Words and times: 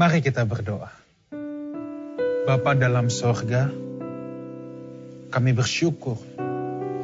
Mari 0.00 0.24
kita 0.24 0.48
berdoa. 0.48 0.88
Bapa 2.48 2.72
dalam 2.72 3.12
sorga, 3.12 3.68
kami 5.28 5.52
bersyukur 5.52 6.16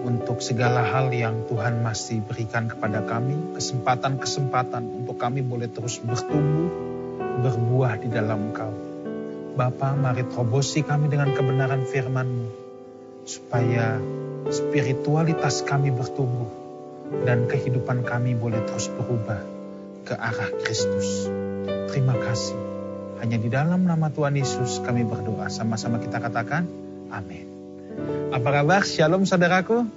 untuk 0.00 0.40
segala 0.40 0.80
hal 0.80 1.12
yang 1.12 1.44
Tuhan 1.44 1.84
masih 1.84 2.24
berikan 2.24 2.72
kepada 2.72 3.04
kami, 3.04 3.52
kesempatan-kesempatan 3.52 4.80
untuk 4.80 5.20
kami 5.20 5.44
boleh 5.44 5.68
terus 5.68 6.00
bertumbuh, 6.00 6.72
berbuah 7.44 8.00
di 8.00 8.08
dalam 8.08 8.48
Engkau. 8.48 8.72
Bapa, 9.60 9.92
mari 9.92 10.24
terobosi 10.32 10.80
kami 10.80 11.12
dengan 11.12 11.36
kebenaran 11.36 11.84
firman-Mu, 11.84 12.48
supaya 13.28 14.00
spiritualitas 14.48 15.60
kami 15.68 15.92
bertumbuh 15.92 16.48
dan 17.28 17.44
kehidupan 17.44 18.08
kami 18.08 18.32
boleh 18.32 18.64
terus 18.64 18.88
berubah 18.88 19.44
ke 20.08 20.16
arah 20.16 20.48
Kristus. 20.64 21.28
Terima 21.92 22.16
kasih. 22.16 22.75
Hanya 23.16 23.40
di 23.40 23.48
dalam 23.48 23.88
nama 23.88 24.12
Tuhan 24.12 24.36
Yesus 24.36 24.84
kami 24.84 25.00
berdoa. 25.08 25.48
Sama-sama 25.48 25.96
kita 25.96 26.20
katakan, 26.20 26.68
amin. 27.08 27.48
Apa 28.28 28.60
kabar? 28.60 28.84
Shalom 28.84 29.24
saudaraku. 29.24 29.88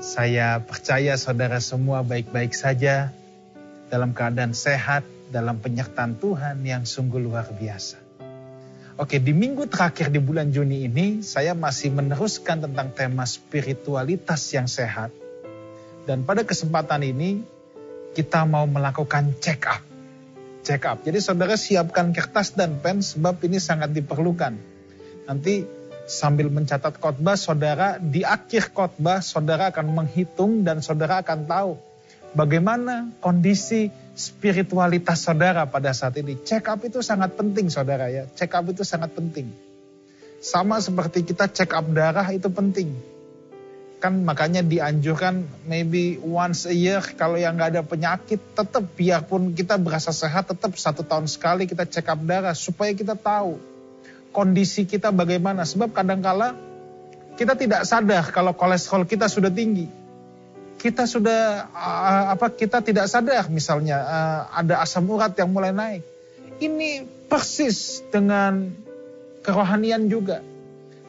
Saya 0.00 0.56
percaya 0.64 1.14
saudara 1.20 1.60
semua 1.60 2.00
baik-baik 2.00 2.56
saja 2.56 3.12
dalam 3.92 4.16
keadaan 4.16 4.56
sehat, 4.56 5.04
dalam 5.28 5.60
penyertaan 5.60 6.16
Tuhan 6.16 6.64
yang 6.64 6.88
sungguh 6.88 7.20
luar 7.20 7.52
biasa. 7.52 8.00
Oke, 8.96 9.20
di 9.20 9.36
minggu 9.36 9.68
terakhir 9.68 10.08
di 10.08 10.20
bulan 10.20 10.48
Juni 10.56 10.88
ini, 10.88 11.20
saya 11.20 11.52
masih 11.52 11.92
meneruskan 11.92 12.64
tentang 12.64 12.96
tema 12.96 13.28
spiritualitas 13.28 14.40
yang 14.56 14.66
sehat. 14.66 15.12
Dan 16.08 16.24
pada 16.24 16.48
kesempatan 16.48 17.04
ini, 17.04 17.44
kita 18.16 18.48
mau 18.48 18.64
melakukan 18.64 19.36
check 19.38 19.68
up 19.68 19.91
check 20.62 20.86
up. 20.86 21.02
Jadi 21.02 21.18
saudara 21.18 21.58
siapkan 21.58 22.14
kertas 22.14 22.54
dan 22.54 22.78
pen 22.78 23.02
sebab 23.02 23.38
ini 23.44 23.58
sangat 23.58 23.90
diperlukan. 23.92 24.54
Nanti 25.26 25.66
sambil 26.06 26.50
mencatat 26.50 26.98
khotbah, 26.98 27.38
saudara 27.38 27.98
di 27.98 28.26
akhir 28.26 28.74
khotbah 28.74 29.22
saudara 29.22 29.70
akan 29.70 29.86
menghitung 29.92 30.66
dan 30.66 30.82
saudara 30.82 31.22
akan 31.22 31.46
tahu 31.46 31.72
bagaimana 32.34 33.12
kondisi 33.22 33.92
spiritualitas 34.16 35.22
saudara 35.22 35.66
pada 35.68 35.94
saat 35.94 36.18
ini. 36.18 36.38
Check 36.42 36.66
up 36.70 36.82
itu 36.82 37.04
sangat 37.04 37.34
penting 37.38 37.70
saudara 37.70 38.08
ya. 38.08 38.26
Check 38.34 38.54
up 38.54 38.66
itu 38.70 38.82
sangat 38.82 39.14
penting. 39.14 39.50
Sama 40.42 40.82
seperti 40.82 41.22
kita 41.22 41.46
check 41.46 41.70
up 41.70 41.86
darah 41.94 42.26
itu 42.34 42.50
penting 42.50 43.11
kan 44.02 44.26
makanya 44.26 44.66
dianjurkan 44.66 45.46
maybe 45.70 46.18
once 46.18 46.66
a 46.66 46.74
year 46.74 46.98
kalau 47.14 47.38
yang 47.38 47.54
nggak 47.54 47.78
ada 47.78 47.82
penyakit 47.86 48.42
tetap 48.50 48.82
biarpun 48.98 49.54
kita 49.54 49.78
berasa 49.78 50.10
sehat 50.10 50.50
tetap 50.50 50.74
satu 50.74 51.06
tahun 51.06 51.30
sekali 51.30 51.70
kita 51.70 51.86
check 51.86 52.10
up 52.10 52.18
darah 52.26 52.50
supaya 52.58 52.90
kita 52.90 53.14
tahu 53.14 53.62
kondisi 54.34 54.88
kita 54.88 55.12
bagaimana. 55.12 55.62
Sebab 55.62 55.92
kadangkala 55.92 56.56
kita 57.36 57.54
tidak 57.54 57.84
sadar 57.84 58.24
kalau 58.32 58.56
kolesterol 58.56 59.04
kita 59.04 59.28
sudah 59.28 59.52
tinggi. 59.52 59.86
Kita 60.80 61.06
sudah 61.06 61.70
uh, 61.70 62.24
apa 62.34 62.50
kita 62.50 62.82
tidak 62.82 63.06
sadar 63.06 63.46
misalnya 63.52 64.02
uh, 64.02 64.40
ada 64.50 64.82
asam 64.82 65.06
urat 65.06 65.30
yang 65.38 65.52
mulai 65.54 65.70
naik. 65.70 66.02
Ini 66.58 67.06
persis 67.30 68.02
dengan 68.10 68.66
kerohanian 69.46 70.10
juga 70.10 70.42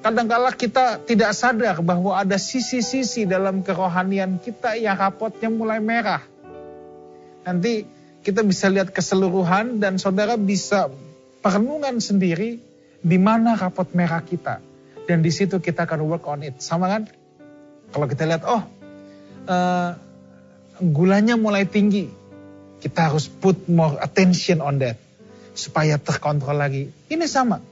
Kadangkala 0.03 0.51
kita 0.51 0.99
tidak 0.99 1.31
sadar 1.31 1.79
bahwa 1.79 2.19
ada 2.19 2.35
sisi-sisi 2.35 3.23
dalam 3.23 3.63
kerohanian 3.63 4.35
kita 4.35 4.75
yang 4.75 4.99
rapotnya 4.99 5.47
mulai 5.47 5.79
merah. 5.79 6.19
Nanti 7.47 7.87
kita 8.19 8.43
bisa 8.43 8.67
lihat 8.67 8.91
keseluruhan 8.91 9.79
dan 9.79 9.95
saudara 9.95 10.35
bisa 10.35 10.91
perenungan 11.39 12.03
sendiri 12.03 12.59
di 12.99 13.15
mana 13.15 13.55
rapot 13.55 13.87
merah 13.95 14.19
kita. 14.19 14.59
Dan 15.07 15.23
di 15.23 15.31
situ 15.31 15.63
kita 15.63 15.87
akan 15.87 16.03
work 16.03 16.27
on 16.27 16.43
it. 16.43 16.59
Sama 16.59 16.91
kan? 16.91 17.07
Kalau 17.95 18.03
kita 18.03 18.27
lihat, 18.27 18.43
oh 18.43 18.59
uh, 19.47 19.89
gulanya 20.83 21.39
mulai 21.39 21.63
tinggi. 21.63 22.11
Kita 22.83 23.07
harus 23.07 23.31
put 23.31 23.71
more 23.71 23.95
attention 24.03 24.59
on 24.59 24.83
that. 24.83 24.99
Supaya 25.55 25.95
terkontrol 25.95 26.59
lagi. 26.59 26.91
Ini 27.07 27.23
sama 27.23 27.71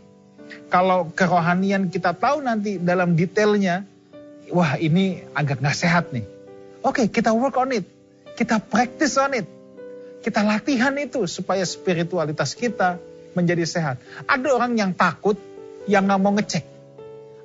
kalau 0.71 1.11
kerohanian 1.11 1.91
kita 1.91 2.15
tahu 2.15 2.43
nanti 2.43 2.79
dalam 2.79 3.13
detailnya, 3.15 3.83
wah 4.51 4.79
ini 4.79 5.23
agak 5.35 5.59
nggak 5.59 5.77
sehat 5.77 6.15
nih. 6.15 6.25
Oke, 6.81 7.07
kita 7.11 7.35
work 7.35 7.55
on 7.59 7.75
it. 7.75 7.85
Kita 8.33 8.57
practice 8.57 9.15
on 9.21 9.37
it. 9.37 9.47
Kita 10.21 10.45
latihan 10.45 10.93
itu 10.97 11.25
supaya 11.25 11.65
spiritualitas 11.65 12.53
kita 12.53 13.01
menjadi 13.33 13.65
sehat. 13.65 13.95
Ada 14.25 14.47
orang 14.53 14.73
yang 14.77 14.91
takut, 14.93 15.37
yang 15.89 16.05
nggak 16.05 16.21
mau 16.21 16.33
ngecek. 16.37 16.65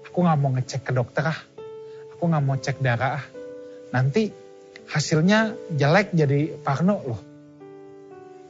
Aku 0.08 0.24
nggak 0.24 0.38
mau 0.40 0.50
ngecek 0.56 0.80
ke 0.88 0.92
dokter 0.92 1.24
ah. 1.28 1.40
Aku 2.16 2.28
nggak 2.28 2.42
mau 2.44 2.56
cek 2.56 2.80
darah 2.80 3.20
ah. 3.20 3.24
Nanti 3.92 4.32
hasilnya 4.88 5.52
jelek 5.72 6.16
jadi 6.16 6.56
parno 6.60 6.96
loh. 7.04 7.20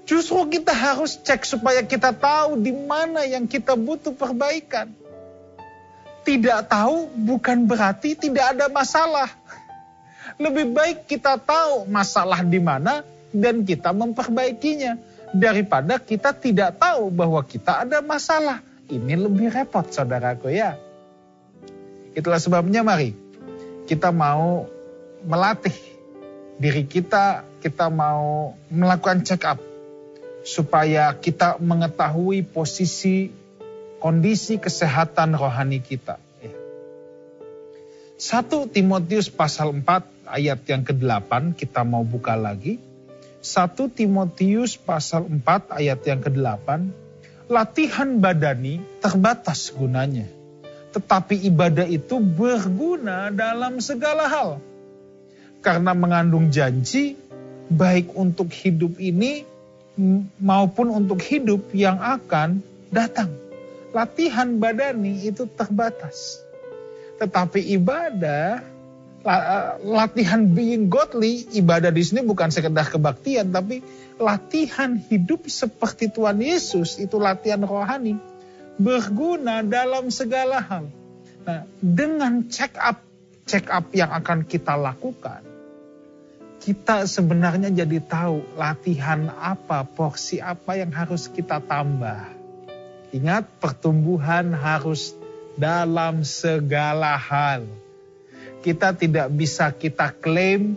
Justru 0.06 0.47
kita 0.47 0.71
harus 0.71 1.19
cek 1.19 1.43
supaya 1.43 1.83
kita 1.83 2.15
tahu 2.15 2.62
di 2.62 2.71
mana 2.71 3.27
yang 3.27 3.50
kita 3.50 3.75
butuh 3.75 4.15
perbaikan. 4.15 4.94
Tidak 6.22 6.71
tahu 6.71 7.11
bukan 7.27 7.67
berarti 7.67 8.15
tidak 8.15 8.55
ada 8.55 8.71
masalah. 8.71 9.27
Lebih 10.39 10.71
baik 10.71 10.99
kita 11.11 11.43
tahu 11.43 11.91
masalah 11.91 12.47
di 12.47 12.62
mana 12.62 13.03
dan 13.34 13.67
kita 13.67 13.91
memperbaikinya 13.91 14.94
daripada 15.34 15.99
kita 15.99 16.31
tidak 16.31 16.78
tahu 16.78 17.11
bahwa 17.11 17.43
kita 17.43 17.83
ada 17.83 17.99
masalah. 17.99 18.62
Ini 18.87 19.19
lebih 19.19 19.50
repot 19.50 19.91
saudaraku 19.91 20.55
ya. 20.55 20.78
Itulah 22.15 22.38
sebabnya 22.38 22.87
mari 22.87 23.11
kita 23.91 24.15
mau 24.15 24.71
melatih 25.27 25.75
diri 26.62 26.87
kita, 26.87 27.43
kita 27.59 27.91
mau 27.91 28.55
melakukan 28.71 29.27
check 29.27 29.43
up 29.43 29.66
supaya 30.46 31.10
kita 31.18 31.58
mengetahui 31.58 32.46
posisi 32.46 33.34
kondisi 33.98 34.62
kesehatan 34.62 35.34
rohani 35.34 35.82
kita. 35.82 36.22
1 38.16 38.48
Timotius 38.70 39.28
pasal 39.28 39.74
4 39.74 39.84
ayat 40.30 40.62
yang 40.70 40.86
ke-8 40.86 41.58
kita 41.58 41.82
mau 41.82 42.06
buka 42.06 42.38
lagi. 42.38 42.78
1 43.42 43.74
Timotius 43.90 44.78
pasal 44.78 45.26
4 45.26 45.42
ayat 45.82 46.00
yang 46.06 46.22
ke-8. 46.22 46.68
Latihan 47.50 48.16
badani 48.22 48.80
terbatas 49.02 49.74
gunanya. 49.74 50.30
Tetapi 50.94 51.44
ibadah 51.50 51.84
itu 51.84 52.22
berguna 52.22 53.34
dalam 53.34 53.82
segala 53.82 54.30
hal. 54.30 54.50
Karena 55.60 55.92
mengandung 55.92 56.48
janji 56.48 57.18
baik 57.68 58.14
untuk 58.14 58.48
hidup 58.48 58.96
ini 59.02 59.56
maupun 60.40 60.92
untuk 60.92 61.24
hidup 61.24 61.72
yang 61.72 61.96
akan 61.96 62.60
datang. 62.92 63.32
Latihan 63.96 64.60
badani 64.60 65.24
itu 65.24 65.48
terbatas. 65.48 66.44
Tetapi 67.16 67.64
ibadah, 67.80 68.60
latihan 69.80 70.44
being 70.44 70.92
godly, 70.92 71.48
ibadah 71.56 71.88
di 71.88 72.04
sini 72.04 72.20
bukan 72.20 72.52
sekedar 72.52 72.92
kebaktian, 72.92 73.48
tapi 73.48 73.80
latihan 74.20 75.00
hidup 75.00 75.48
seperti 75.48 76.12
Tuhan 76.12 76.44
Yesus, 76.44 77.00
itu 77.00 77.16
latihan 77.16 77.64
rohani. 77.64 78.20
Berguna 78.76 79.64
dalam 79.64 80.12
segala 80.12 80.60
hal. 80.60 80.92
Nah, 81.48 81.64
dengan 81.80 82.44
check 82.52 82.76
up, 82.76 83.00
check 83.48 83.72
up 83.72 83.88
yang 83.96 84.12
akan 84.12 84.44
kita 84.44 84.76
lakukan, 84.76 85.40
kita 86.61 87.05
sebenarnya 87.05 87.71
jadi 87.71 88.00
tahu 88.03 88.43
latihan 88.56 89.31
apa, 89.39 89.84
porsi 89.84 90.43
apa 90.43 90.77
yang 90.81 90.91
harus 90.91 91.28
kita 91.28 91.62
tambah. 91.62 92.32
Ingat, 93.14 93.47
pertumbuhan 93.62 94.53
harus 94.53 95.14
dalam 95.56 96.26
segala 96.26 97.17
hal. 97.17 97.64
Kita 98.61 98.93
tidak 98.93 99.31
bisa 99.31 99.70
kita 99.70 100.11
klaim 100.11 100.75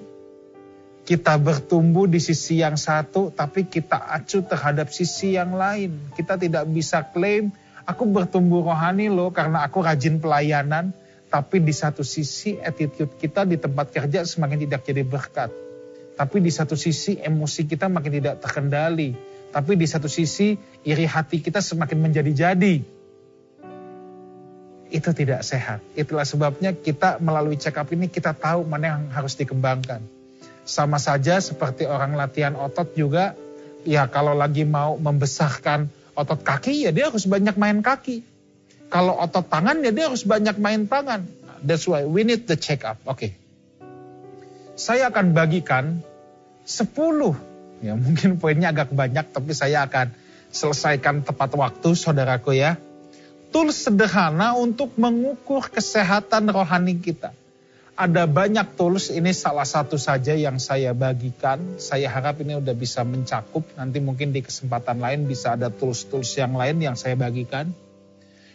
kita 1.10 1.42
bertumbuh 1.42 2.06
di 2.06 2.22
sisi 2.22 2.62
yang 2.62 2.78
satu, 2.78 3.34
tapi 3.34 3.66
kita 3.66 3.98
acu 3.98 4.46
terhadap 4.46 4.94
sisi 4.94 5.34
yang 5.34 5.58
lain. 5.58 6.14
Kita 6.14 6.38
tidak 6.38 6.70
bisa 6.70 7.02
klaim, 7.02 7.50
aku 7.82 8.06
bertumbuh 8.06 8.62
rohani 8.62 9.10
loh 9.10 9.34
karena 9.34 9.66
aku 9.66 9.82
rajin 9.82 10.22
pelayanan, 10.22 10.94
tapi 11.34 11.66
di 11.66 11.74
satu 11.74 12.06
sisi 12.06 12.62
attitude 12.62 13.18
kita 13.18 13.42
di 13.42 13.58
tempat 13.58 13.90
kerja 13.90 14.22
semakin 14.22 14.70
tidak 14.70 14.86
jadi 14.86 15.02
berkat 15.02 15.50
tapi 16.20 16.44
di 16.44 16.52
satu 16.52 16.76
sisi 16.76 17.16
emosi 17.16 17.64
kita 17.64 17.88
makin 17.88 18.20
tidak 18.20 18.44
terkendali. 18.44 19.16
Tapi 19.56 19.80
di 19.80 19.88
satu 19.88 20.12
sisi 20.12 20.52
iri 20.84 21.08
hati 21.08 21.40
kita 21.40 21.64
semakin 21.64 21.96
menjadi-jadi. 21.96 22.76
Itu 24.92 25.16
tidak 25.16 25.48
sehat. 25.48 25.80
Itulah 25.96 26.28
sebabnya 26.28 26.76
kita 26.76 27.24
melalui 27.24 27.56
check 27.56 27.80
up 27.80 27.88
ini 27.96 28.12
kita 28.12 28.36
tahu 28.36 28.68
mana 28.68 29.00
yang 29.00 29.04
harus 29.16 29.40
dikembangkan. 29.40 30.04
Sama 30.68 31.00
saja 31.00 31.40
seperti 31.40 31.88
orang 31.88 32.20
latihan 32.20 32.60
otot 32.60 32.92
juga, 33.00 33.40
ya 33.88 34.04
kalau 34.12 34.36
lagi 34.36 34.68
mau 34.68 35.00
membesarkan 35.00 35.88
otot 36.20 36.44
kaki 36.44 36.84
ya 36.84 36.92
dia 36.92 37.08
harus 37.08 37.24
banyak 37.24 37.56
main 37.56 37.80
kaki. 37.80 38.28
Kalau 38.92 39.16
otot 39.16 39.48
tangan 39.48 39.80
ya 39.88 39.96
dia 39.96 40.12
harus 40.12 40.28
banyak 40.28 40.60
main 40.60 40.84
tangan. 40.84 41.24
That's 41.64 41.88
why 41.88 42.04
we 42.04 42.28
need 42.28 42.44
the 42.44 42.60
check 42.60 42.84
up. 42.84 43.00
Oke. 43.08 43.16
Okay. 43.16 43.32
Saya 44.80 45.12
akan 45.12 45.36
bagikan 45.36 46.00
10 46.64 46.96
ya 47.84 48.00
mungkin 48.00 48.40
poinnya 48.40 48.72
agak 48.72 48.96
banyak 48.96 49.28
tapi 49.36 49.52
saya 49.52 49.84
akan 49.84 50.16
selesaikan 50.56 51.20
tepat 51.28 51.52
waktu 51.60 52.00
saudaraku 52.00 52.56
ya. 52.56 52.80
Tools 53.52 53.76
sederhana 53.76 54.56
untuk 54.56 54.96
mengukur 54.96 55.68
kesehatan 55.68 56.48
rohani 56.48 56.96
kita. 56.96 57.36
Ada 58.00 58.24
banyak 58.30 58.80
tools, 58.80 59.12
ini 59.12 59.36
salah 59.36 59.68
satu 59.68 60.00
saja 60.00 60.32
yang 60.32 60.56
saya 60.62 60.96
bagikan. 60.96 61.60
Saya 61.76 62.08
harap 62.08 62.40
ini 62.40 62.56
udah 62.56 62.72
bisa 62.72 63.04
mencakup, 63.04 63.68
nanti 63.76 64.00
mungkin 64.00 64.32
di 64.32 64.40
kesempatan 64.40 65.04
lain 65.04 65.28
bisa 65.28 65.60
ada 65.60 65.68
tools-tools 65.68 66.40
yang 66.40 66.56
lain 66.56 66.80
yang 66.80 66.96
saya 66.96 67.20
bagikan. 67.20 67.76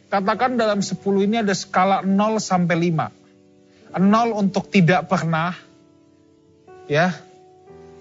Katakan 0.09 0.57
dalam 0.57 0.81
10 0.81 0.97
ini 1.27 1.45
ada 1.45 1.53
skala 1.53 2.01
0 2.01 2.41
sampai 2.41 2.89
5. 2.89 4.01
0 4.01 4.33
untuk 4.33 4.71
tidak 4.73 5.11
pernah, 5.11 5.53
ya. 6.91 7.15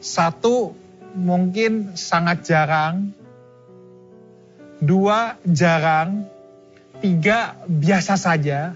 Satu 0.03 0.75
mungkin 1.15 1.95
sangat 1.95 2.43
jarang, 2.43 3.15
dua 4.83 5.39
jarang, 5.47 6.27
tiga 6.99 7.55
biasa 7.63 8.19
saja, 8.19 8.75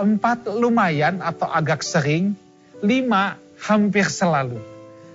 empat 0.00 0.48
lumayan 0.48 1.20
atau 1.20 1.44
agak 1.44 1.84
sering, 1.84 2.32
lima 2.80 3.36
hampir 3.60 4.08
selalu. 4.08 4.56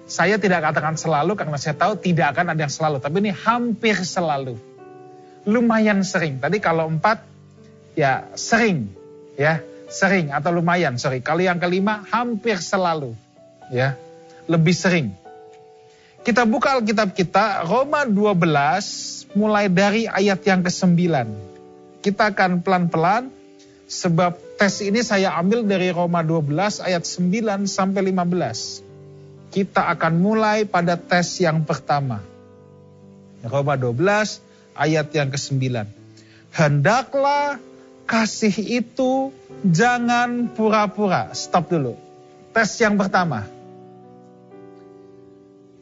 Saya 0.05 0.37
tidak 0.37 0.61
katakan 0.61 0.93
selalu 0.93 1.33
karena 1.33 1.57
saya 1.57 1.73
tahu 1.73 1.97
tidak 1.97 2.37
akan 2.37 2.53
ada 2.53 2.61
yang 2.61 2.73
selalu, 2.73 3.01
tapi 3.01 3.15
ini 3.25 3.33
hampir 3.33 3.97
selalu. 4.05 4.53
Lumayan 5.49 6.05
sering. 6.05 6.37
Tadi 6.37 6.61
kalau 6.61 6.85
empat, 6.85 7.25
ya 7.97 8.29
sering, 8.37 8.93
ya 9.33 9.61
sering 9.89 10.29
atau 10.29 10.53
lumayan, 10.53 11.01
sorry. 11.01 11.25
Kalau 11.25 11.41
yang 11.41 11.57
kelima, 11.57 12.05
hampir 12.13 12.61
selalu, 12.61 13.17
ya 13.73 13.97
lebih 14.45 14.73
sering. 14.73 15.13
Kita 16.25 16.41
buka 16.41 16.81
Alkitab 16.81 17.13
kita, 17.13 17.61
Roma 17.69 18.01
12, 18.01 19.37
mulai 19.37 19.69
dari 19.69 20.09
ayat 20.09 20.41
yang 20.41 20.65
ke-9. 20.65 20.97
Kita 22.01 22.33
akan 22.33 22.65
pelan-pelan, 22.65 23.29
sebab 23.85 24.33
tes 24.57 24.81
ini 24.81 25.05
saya 25.05 25.37
ambil 25.37 25.61
dari 25.61 25.93
Roma 25.93 26.25
12 26.25 26.81
ayat 26.81 27.05
9 27.05 27.69
sampai 27.69 28.01
15. 28.09 29.53
Kita 29.53 29.85
akan 29.93 30.13
mulai 30.17 30.65
pada 30.65 30.97
tes 30.97 31.37
yang 31.37 31.61
pertama. 31.61 32.25
Roma 33.45 33.77
12 33.77 34.41
ayat 34.73 35.07
yang 35.13 35.29
ke-9. 35.29 35.85
Hendaklah 36.49 37.61
kasih 38.09 38.81
itu 38.81 39.29
jangan 39.61 40.49
pura-pura. 40.57 41.29
Stop 41.37 41.69
dulu. 41.69 42.04
Tes 42.55 42.71
yang 42.79 42.95
pertama. 42.95 43.43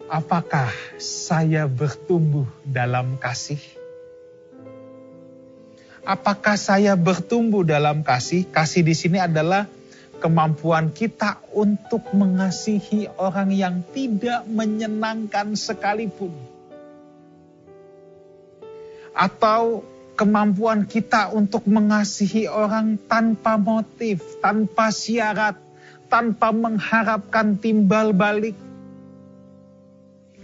Apakah 0.10 0.74
saya 0.98 1.70
bertumbuh 1.70 2.50
dalam 2.66 3.14
kasih? 3.22 3.62
Apakah 6.02 6.58
saya 6.58 6.98
bertumbuh 6.98 7.62
dalam 7.62 8.02
kasih? 8.02 8.50
Kasih 8.50 8.82
di 8.82 8.98
sini 8.98 9.22
adalah 9.22 9.70
kemampuan 10.18 10.90
kita 10.90 11.46
untuk 11.54 12.10
mengasihi 12.10 13.06
orang 13.22 13.54
yang 13.54 13.86
tidak 13.94 14.42
menyenangkan 14.50 15.54
sekalipun. 15.54 16.34
Atau 19.14 19.86
kemampuan 20.18 20.90
kita 20.90 21.38
untuk 21.38 21.70
mengasihi 21.70 22.50
orang 22.50 22.98
tanpa 23.06 23.62
motif, 23.62 24.42
tanpa 24.42 24.90
syarat, 24.90 25.62
tanpa 26.14 26.54
mengharapkan 26.54 27.58
timbal 27.58 28.14
balik. 28.14 28.54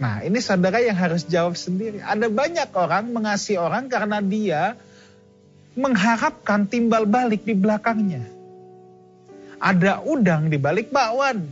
Nah, 0.02 0.26
ini 0.26 0.42
saudara 0.42 0.82
yang 0.82 0.98
harus 0.98 1.22
jawab 1.30 1.54
sendiri. 1.54 2.02
Ada 2.02 2.26
banyak 2.26 2.74
orang 2.74 3.14
mengasihi 3.14 3.54
orang 3.54 3.86
karena 3.86 4.18
dia 4.18 4.74
mengharapkan 5.78 6.66
timbal 6.66 7.06
balik 7.06 7.46
di 7.46 7.54
belakangnya. 7.54 8.26
Ada 9.62 10.02
udang 10.02 10.50
di 10.50 10.58
balik 10.58 10.90
bakwan. 10.90 11.46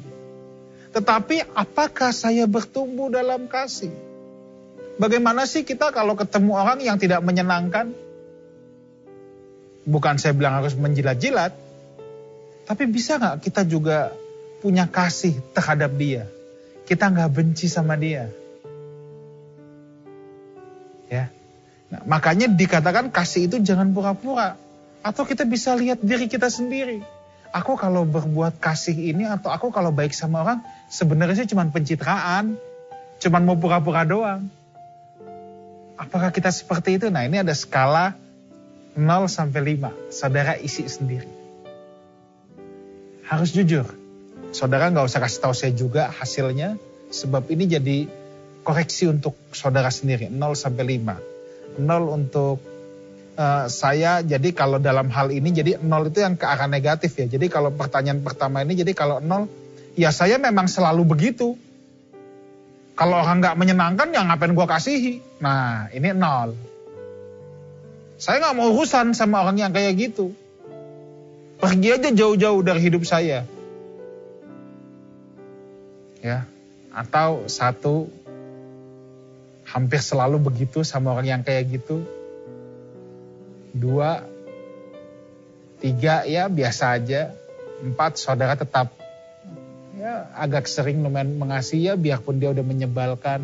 Tetapi 0.91 1.55
apakah 1.55 2.11
saya 2.11 2.50
bertumbuh 2.50 3.14
dalam 3.14 3.47
kasih? 3.47 3.94
Bagaimana 4.99 5.47
sih 5.47 5.62
kita 5.62 5.94
kalau 5.94 6.19
ketemu 6.19 6.59
orang 6.59 6.82
yang 6.82 6.99
tidak 6.99 7.23
menyenangkan? 7.23 7.94
Bukan 9.87 10.19
saya 10.19 10.35
bilang 10.35 10.59
harus 10.59 10.75
menjilat-jilat. 10.75 11.68
Tapi 12.69 12.85
bisa 12.85 13.17
nggak 13.17 13.41
kita 13.41 13.65
juga 13.65 14.12
punya 14.61 14.85
kasih 14.85 15.41
terhadap 15.56 15.97
dia? 15.97 16.29
Kita 16.85 17.09
nggak 17.09 17.31
benci 17.32 17.65
sama 17.65 17.97
dia. 17.97 18.29
Ya, 21.09 21.32
Nah, 21.88 22.05
makanya 22.05 22.53
dikatakan 22.53 23.09
kasih 23.09 23.49
itu 23.49 23.56
jangan 23.65 23.88
pura-pura. 23.97 24.61
Atau 25.00 25.25
kita 25.25 25.49
bisa 25.49 25.73
lihat 25.73 26.05
diri 26.05 26.29
kita 26.29 26.53
sendiri. 26.53 27.00
Aku 27.49 27.81
kalau 27.81 28.05
berbuat 28.05 28.61
kasih 28.61 28.93
ini 28.93 29.25
atau 29.25 29.49
aku 29.49 29.73
kalau 29.73 29.88
baik 29.88 30.12
sama 30.12 30.44
orang 30.44 30.61
sebenarnya 30.93 31.44
sih 31.44 31.49
cuma 31.49 31.64
pencitraan. 31.64 32.61
Cuma 33.17 33.41
mau 33.41 33.56
pura-pura 33.56 34.05
doang. 34.05 34.53
Apakah 35.97 36.29
kita 36.29 36.53
seperti 36.53 37.00
itu? 37.00 37.09
Nah 37.09 37.25
ini 37.25 37.41
ada 37.41 37.56
skala 37.56 38.14
0 38.93 39.00
sampai 39.32 39.81
5. 39.81 40.12
Saudara 40.12 40.61
isi 40.61 40.85
sendiri. 40.85 41.38
Harus 43.28 43.52
jujur. 43.52 43.84
Saudara 44.56 44.88
nggak 44.88 45.04
usah 45.04 45.20
kasih 45.20 45.40
tahu 45.44 45.54
saya 45.54 45.72
juga 45.76 46.08
hasilnya. 46.08 46.80
Sebab 47.12 47.52
ini 47.52 47.69
jadi 47.69 48.08
koreksi 48.64 49.08
untuk 49.12 49.36
saudara 49.52 49.92
sendiri. 49.92 50.32
0 50.32 50.56
sampai 50.56 50.96
5 50.96 51.38
nol 51.78 52.04
untuk 52.08 52.58
uh, 53.36 53.69
saya. 53.69 54.25
Jadi 54.25 54.56
kalau 54.56 54.80
dalam 54.80 55.12
hal 55.12 55.28
ini 55.28 55.52
jadi 55.52 55.76
nol 55.84 56.08
itu 56.08 56.25
yang 56.25 56.40
ke 56.40 56.48
arah 56.48 56.66
negatif 56.66 57.12
ya. 57.20 57.28
Jadi 57.28 57.52
kalau 57.52 57.69
pertanyaan 57.69 58.25
pertama 58.25 58.64
ini 58.64 58.80
jadi 58.80 58.92
kalau 58.96 59.20
nol 59.20 59.46
ya 59.94 60.08
saya 60.08 60.40
memang 60.40 60.66
selalu 60.66 61.04
begitu. 61.04 61.54
Kalau 62.98 63.22
orang 63.22 63.38
nggak 63.38 63.56
menyenangkan 63.60 64.08
ya 64.10 64.26
ngapain 64.26 64.56
gue 64.56 64.66
kasihi. 64.66 65.14
Nah 65.44 65.92
ini 65.94 66.16
nol. 66.16 66.56
Saya 68.19 68.42
nggak 68.42 68.54
mau 68.58 68.75
urusan 68.75 69.14
sama 69.14 69.47
orang 69.47 69.61
yang 69.61 69.70
kayak 69.70 69.94
gitu. 69.94 70.35
Pergi 71.59 71.88
aja 71.91 72.09
jauh-jauh 72.15 72.62
dari 72.62 72.81
hidup 72.87 73.03
saya. 73.03 73.43
Ya, 76.23 76.47
atau 76.95 77.47
satu 77.50 78.11
hampir 79.67 79.99
selalu 79.99 80.38
begitu 80.38 80.87
sama 80.87 81.15
orang 81.15 81.38
yang 81.38 81.43
kayak 81.43 81.83
gitu. 81.83 82.07
Dua, 83.75 84.23
tiga 85.83 86.23
ya 86.25 86.47
biasa 86.47 86.95
aja. 86.95 87.35
Empat, 87.79 88.19
saudara 88.19 88.59
tetap 88.59 88.91
ya 89.99 90.31
agak 90.35 90.67
sering 90.71 91.03
lumayan 91.03 91.35
mengasihi 91.38 91.91
ya 91.91 91.95
biarpun 91.99 92.38
dia 92.38 92.55
udah 92.55 92.62
menyebalkan. 92.62 93.43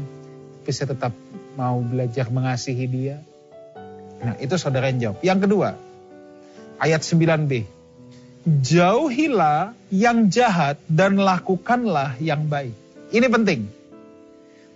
Tapi 0.63 0.71
saya 0.71 0.95
tetap 0.95 1.13
mau 1.59 1.83
belajar 1.83 2.31
mengasihi 2.31 2.87
dia. 2.87 3.17
Nah 4.23 4.35
itu 4.39 4.55
saudara 4.57 4.89
yang 4.91 4.99
jawab. 5.03 5.19
Yang 5.21 5.39
kedua, 5.51 5.69
ayat 6.81 7.05
9b. 7.05 7.84
Jauhilah 8.45 9.73
yang 9.89 10.29
jahat 10.29 10.77
dan 10.85 11.17
lakukanlah 11.17 12.21
yang 12.21 12.45
baik. 12.45 12.77
Ini 13.09 13.25
penting. 13.33 13.65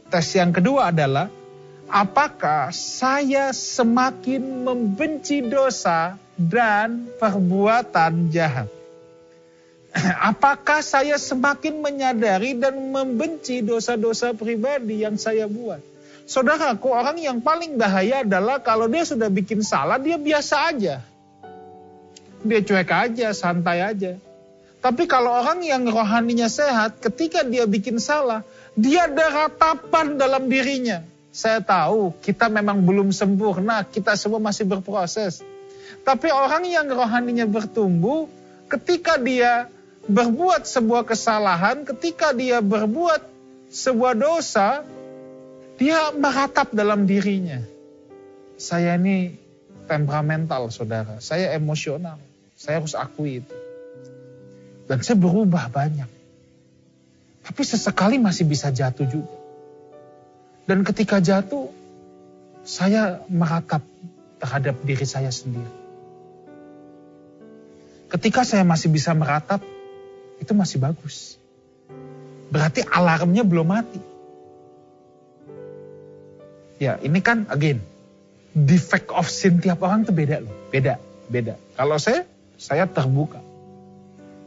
Tes 0.08 0.24
yang 0.32 0.56
kedua 0.56 0.88
adalah 0.88 1.28
apakah 1.92 2.72
saya 2.72 3.52
semakin 3.52 4.64
membenci 4.64 5.44
dosa 5.44 6.16
dan 6.40 7.12
perbuatan 7.20 8.32
jahat? 8.32 8.72
Apakah 10.32 10.84
saya 10.84 11.16
semakin 11.16 11.80
menyadari 11.80 12.56
dan 12.56 12.76
membenci 12.92 13.64
dosa-dosa 13.64 14.36
pribadi 14.36 15.04
yang 15.04 15.16
saya 15.20 15.48
buat? 15.48 15.80
Saudaraku, 16.28 16.92
orang 16.92 17.16
yang 17.20 17.40
paling 17.40 17.80
bahaya 17.80 18.20
adalah 18.20 18.60
kalau 18.60 18.84
dia 18.84 19.04
sudah 19.04 19.32
bikin 19.32 19.64
salah, 19.64 19.96
dia 19.96 20.20
biasa 20.20 20.72
aja. 20.72 21.00
Dia 22.46 22.60
cuek 22.62 22.90
aja, 22.90 23.34
santai 23.34 23.82
aja. 23.82 24.18
Tapi 24.78 25.10
kalau 25.10 25.34
orang 25.34 25.62
yang 25.66 25.86
rohaninya 25.90 26.46
sehat, 26.46 27.02
ketika 27.02 27.42
dia 27.42 27.66
bikin 27.66 27.98
salah, 27.98 28.46
dia 28.78 29.10
ada 29.10 29.26
ratapan 29.46 30.14
dalam 30.14 30.46
dirinya 30.46 31.02
saya 31.38 31.62
tahu 31.62 32.18
kita 32.18 32.50
memang 32.50 32.82
belum 32.82 33.14
sempurna, 33.14 33.86
kita 33.86 34.18
semua 34.18 34.42
masih 34.42 34.66
berproses. 34.66 35.44
Tapi 36.02 36.34
orang 36.34 36.66
yang 36.66 36.90
rohaninya 36.90 37.46
bertumbuh, 37.46 38.26
ketika 38.66 39.14
dia 39.20 39.70
berbuat 40.10 40.66
sebuah 40.66 41.06
kesalahan, 41.06 41.86
ketika 41.86 42.34
dia 42.34 42.58
berbuat 42.58 43.22
sebuah 43.70 44.18
dosa, 44.18 44.82
dia 45.78 46.10
meratap 46.16 46.74
dalam 46.74 47.06
dirinya. 47.06 47.62
saya 48.58 48.98
ini 48.98 49.38
temperamental, 49.86 50.66
saudara. 50.74 51.22
Saya 51.22 51.54
emosional. 51.54 52.18
Saya 52.58 52.82
harus 52.82 52.98
akui 52.98 53.38
itu. 53.38 53.56
Dan 54.90 54.98
saya 55.06 55.14
berubah 55.14 55.70
banyak. 55.70 56.10
Tapi 57.46 57.62
sesekali 57.62 58.18
masih 58.18 58.50
bisa 58.50 58.74
jatuh 58.74 59.06
juga. 59.06 59.36
Dan 60.66 60.82
ketika 60.82 61.22
jatuh, 61.22 61.70
saya 62.66 63.22
meratap 63.30 63.80
terhadap 64.42 64.74
diri 64.82 65.06
saya 65.06 65.30
sendiri. 65.30 65.70
Ketika 68.10 68.42
saya 68.42 68.66
masih 68.66 68.90
bisa 68.90 69.14
meratap, 69.14 69.62
itu 70.42 70.52
masih 70.52 70.82
bagus. 70.82 71.38
Berarti 72.50 72.82
alarmnya 72.82 73.46
belum 73.46 73.68
mati. 73.70 74.02
Ya, 76.82 76.98
ini 77.04 77.22
kan 77.22 77.46
again, 77.54 77.80
defect 78.52 79.14
of 79.14 79.30
sin 79.30 79.62
tiap 79.62 79.78
orang 79.84 80.02
itu 80.02 80.12
beda 80.12 80.42
loh. 80.42 80.54
Beda, 80.74 80.96
beda. 81.28 81.54
Kalau 81.76 81.96
saya, 82.00 82.24
saya 82.58 82.90
terbuka. 82.90 83.40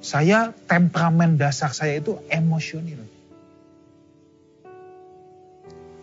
Saya 0.03 0.51
temperamen 0.67 1.39
dasar 1.39 1.71
saya 1.71 1.97
itu 1.97 2.19
emosional. 2.27 3.07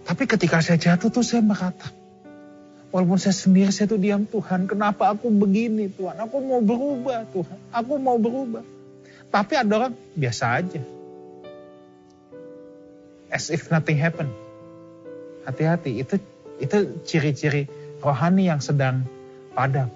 Tapi 0.08 0.24
ketika 0.24 0.64
saya 0.64 0.80
jatuh 0.80 1.12
tuh 1.12 1.20
saya 1.20 1.44
merata. 1.44 1.92
Walaupun 2.88 3.20
saya 3.20 3.36
sendiri, 3.36 3.68
saya 3.68 3.84
tuh 3.84 4.00
diam 4.00 4.24
Tuhan. 4.24 4.64
Kenapa 4.64 5.12
aku 5.12 5.28
begini 5.28 5.92
Tuhan? 5.92 6.16
Aku 6.24 6.40
mau 6.40 6.64
berubah 6.64 7.28
Tuhan. 7.28 7.58
Aku 7.68 8.00
mau 8.00 8.16
berubah. 8.16 8.64
Tapi 9.28 9.52
ada 9.60 9.72
orang 9.76 9.94
biasa 10.16 10.44
aja. 10.56 10.80
As 13.28 13.52
if 13.52 13.68
nothing 13.68 14.00
happened. 14.00 14.32
Hati-hati, 15.44 16.00
itu 16.00 16.16
itu 16.56 16.76
ciri-ciri 17.04 17.68
rohani 18.00 18.48
yang 18.48 18.64
sedang 18.64 19.04
padam. 19.52 19.92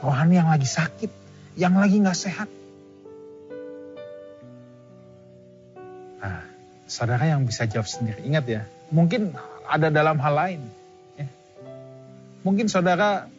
Rohani 0.00 0.40
yang 0.40 0.48
lagi 0.48 0.64
sakit, 0.64 1.12
yang 1.54 1.78
lagi 1.78 2.02
nggak 2.02 2.18
sehat. 2.18 2.48
Nah, 6.18 6.42
saudara 6.90 7.24
yang 7.30 7.46
bisa 7.46 7.66
jawab 7.70 7.86
sendiri, 7.86 8.26
ingat 8.26 8.44
ya, 8.46 8.62
mungkin 8.90 9.34
ada 9.66 9.88
dalam 9.90 10.18
hal 10.18 10.34
lain. 10.34 10.60
Ya. 11.14 11.26
Mungkin 12.42 12.66
saudara 12.66 13.30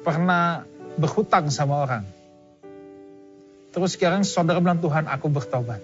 pernah 0.00 0.64
berhutang 0.96 1.52
sama 1.52 1.84
orang. 1.84 2.04
Terus 3.70 3.94
sekarang 3.94 4.26
saudara 4.26 4.58
bilang, 4.58 4.82
Tuhan 4.82 5.06
aku 5.06 5.30
bertobat. 5.30 5.78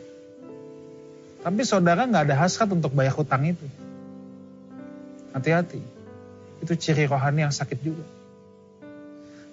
Tapi 1.46 1.62
saudara 1.62 2.02
nggak 2.02 2.26
ada 2.26 2.36
hasrat 2.42 2.66
untuk 2.74 2.90
bayar 2.90 3.14
hutang 3.14 3.46
itu. 3.46 3.66
Hati-hati. 5.30 5.78
Itu 6.64 6.74
ciri 6.74 7.06
rohani 7.06 7.46
yang 7.46 7.54
sakit 7.54 7.78
juga. 7.78 8.02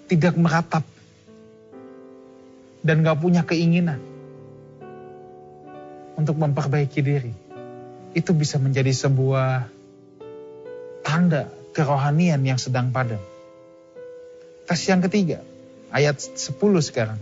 Tidak 0.09 0.33
meratap. 0.39 0.81
Dan 2.83 3.01
gak 3.01 3.23
punya 3.23 3.47
keinginan. 3.47 4.03
Untuk 6.19 6.37
memperbaiki 6.37 6.99
diri. 6.99 7.33
Itu 8.13 8.35
bisa 8.37 8.61
menjadi 8.61 8.93
sebuah 8.93 9.65
tanda 11.01 11.49
kerohanian 11.73 12.39
yang 12.45 12.61
sedang 12.61 12.93
padam. 12.93 13.19
Tes 14.63 14.79
yang 14.87 15.01
ketiga, 15.03 15.41
ayat 15.89 16.21
10 16.21 16.55
sekarang. 16.79 17.19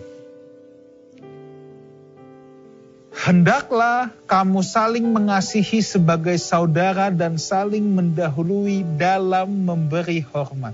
Hendaklah 3.21 4.09
kamu 4.25 4.65
saling 4.65 5.05
mengasihi 5.13 5.85
sebagai 5.85 6.41
saudara 6.41 7.13
dan 7.13 7.37
saling 7.37 7.85
mendahului 7.85 8.81
dalam 8.97 9.45
memberi 9.61 10.25
hormat. 10.25 10.73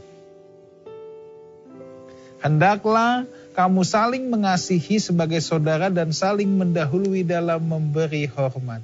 Hendaklah 2.47 3.27
kamu 3.51 3.83
saling 3.83 4.31
mengasihi 4.31 5.03
sebagai 5.03 5.43
saudara 5.43 5.91
dan 5.91 6.15
saling 6.15 6.47
mendahului 6.47 7.27
dalam 7.27 7.59
memberi 7.59 8.23
hormat. 8.23 8.79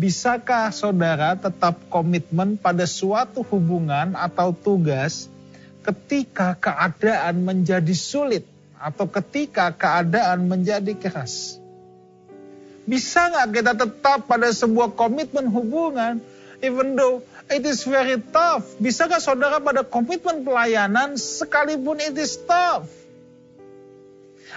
Bisakah 0.00 0.72
saudara 0.72 1.36
tetap 1.36 1.76
komitmen 1.92 2.56
pada 2.56 2.88
suatu 2.88 3.44
hubungan 3.52 4.16
atau 4.16 4.56
tugas 4.56 5.28
ketika 5.84 6.56
keadaan 6.56 7.44
menjadi 7.44 7.92
sulit 7.92 8.48
atau 8.80 9.04
ketika 9.12 9.76
keadaan 9.76 10.48
menjadi 10.48 10.96
keras? 10.96 11.60
Bisa 12.88 13.28
nggak 13.28 13.60
kita 13.60 13.72
tetap 13.76 14.24
pada 14.24 14.48
sebuah 14.48 14.96
komitmen 14.96 15.52
hubungan, 15.52 16.16
even 16.60 16.96
though 16.96 17.24
it 17.48 17.64
is 17.66 17.84
very 17.84 18.20
tough. 18.30 18.64
Bisa 18.78 19.08
nggak 19.08 19.20
saudara 19.20 19.58
pada 19.58 19.82
komitmen 19.84 20.44
pelayanan 20.44 21.16
sekalipun 21.16 22.00
it 22.00 22.16
is 22.16 22.38
tough? 22.44 22.88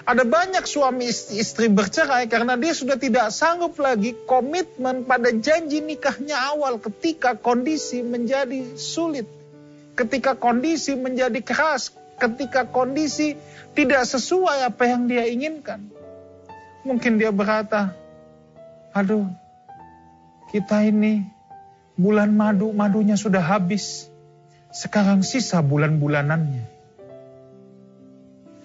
Ada 0.03 0.25
banyak 0.25 0.65
suami 0.65 1.07
istri 1.13 1.69
bercerai 1.69 2.25
karena 2.27 2.57
dia 2.57 2.73
sudah 2.73 2.97
tidak 2.97 3.29
sanggup 3.29 3.77
lagi 3.79 4.17
komitmen 4.25 5.05
pada 5.05 5.31
janji 5.31 5.79
nikahnya 5.79 6.35
awal 6.51 6.81
ketika 6.81 7.37
kondisi 7.37 8.01
menjadi 8.01 8.75
sulit. 8.75 9.29
Ketika 9.93 10.33
kondisi 10.33 10.97
menjadi 10.97 11.37
keras, 11.45 11.93
ketika 12.17 12.65
kondisi 12.65 13.37
tidak 13.77 14.09
sesuai 14.09 14.65
apa 14.65 14.83
yang 14.89 15.05
dia 15.05 15.29
inginkan. 15.29 15.85
Mungkin 16.83 17.21
dia 17.21 17.29
berkata, 17.29 17.93
aduh 18.91 19.29
kita 20.49 20.83
ini 20.89 21.25
bulan 21.97 22.33
madu, 22.33 22.73
madunya 22.73 23.17
sudah 23.17 23.41
habis. 23.41 24.09
Sekarang 24.73 25.21
sisa 25.21 25.61
bulan-bulanannya. 25.61 26.65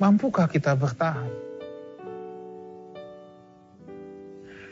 Mampukah 0.00 0.48
kita 0.48 0.72
bertahan? 0.72 1.28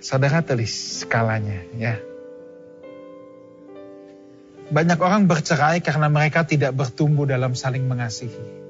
Saudara 0.01 0.41
tulis 0.41 1.03
skalanya 1.03 1.67
ya. 1.77 1.99
Banyak 4.67 4.99
orang 4.99 5.31
bercerai 5.31 5.79
karena 5.79 6.11
mereka 6.11 6.43
tidak 6.43 6.75
bertumbuh 6.75 7.27
dalam 7.27 7.55
saling 7.55 7.87
mengasihi. 7.87 8.67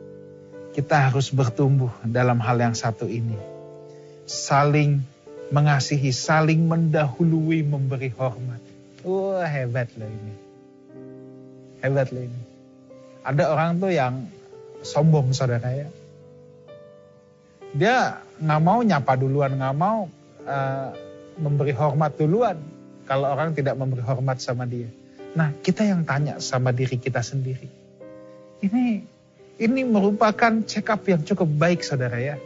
Kita 0.77 1.09
harus 1.09 1.33
bertumbuh 1.33 1.89
dalam 2.05 2.37
hal 2.41 2.61
yang 2.61 2.77
satu 2.77 3.09
ini. 3.09 3.37
Saling 4.29 5.01
mengasihi, 5.49 6.13
saling 6.13 6.69
mendahului, 6.69 7.65
memberi 7.65 8.13
hormat. 8.13 8.76
Wah 9.07 9.47
hebat 9.47 9.87
loh 9.95 10.11
ini. 10.11 10.35
Hebat 11.79 12.11
loh 12.11 12.27
ini. 12.27 12.43
Ada 13.23 13.55
orang 13.55 13.79
tuh 13.79 13.95
yang 13.95 14.27
sombong 14.83 15.31
saudara 15.31 15.71
ya. 15.71 15.89
Dia 17.71 18.19
nggak 18.43 18.63
mau 18.67 18.83
nyapa 18.83 19.15
duluan, 19.15 19.55
nggak 19.55 19.77
mau 19.79 20.11
uh, 20.43 20.91
memberi 21.39 21.71
hormat 21.71 22.19
duluan. 22.19 22.59
Kalau 23.07 23.31
orang 23.31 23.55
tidak 23.55 23.79
memberi 23.79 24.03
hormat 24.03 24.43
sama 24.43 24.67
dia. 24.67 24.91
Nah 25.39 25.55
kita 25.55 25.87
yang 25.87 26.03
tanya 26.03 26.43
sama 26.43 26.75
diri 26.75 26.99
kita 26.99 27.23
sendiri. 27.23 27.71
Ini 28.59 29.07
ini 29.63 29.81
merupakan 29.87 30.67
check 30.67 30.91
up 30.91 31.07
yang 31.07 31.23
cukup 31.23 31.47
baik 31.47 31.87
saudara 31.87 32.19
ya. 32.19 32.37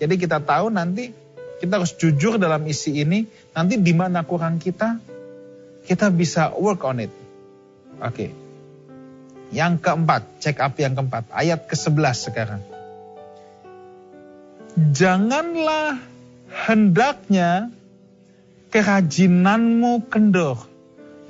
Jadi 0.00 0.14
kita 0.16 0.40
tahu 0.40 0.72
nanti 0.72 1.12
kita 1.60 1.76
harus 1.76 1.92
jujur 2.00 2.40
dalam 2.40 2.64
isi 2.64 2.96
ini. 2.96 3.28
Nanti 3.52 3.76
di 3.76 3.92
mana 3.92 4.24
kurang 4.24 4.56
kita, 4.56 5.00
kita 5.86 6.10
bisa 6.10 6.50
work 6.52 6.82
on 6.82 7.06
it. 7.06 7.12
Oke. 8.02 8.10
Okay. 8.10 8.30
Yang 9.54 9.86
keempat, 9.86 10.22
check 10.42 10.58
up 10.58 10.74
yang 10.76 10.98
keempat. 10.98 11.30
Ayat 11.30 11.70
ke-11 11.70 12.16
sekarang. 12.18 12.62
Janganlah 14.74 16.02
hendaknya 16.66 17.70
kerajinanmu 18.74 20.10
kendor. 20.10 20.66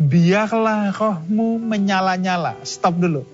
Biarlah 0.01 0.97
rohmu 0.97 1.61
menyala-nyala. 1.61 2.57
Stop 2.65 2.97
dulu. 2.97 3.29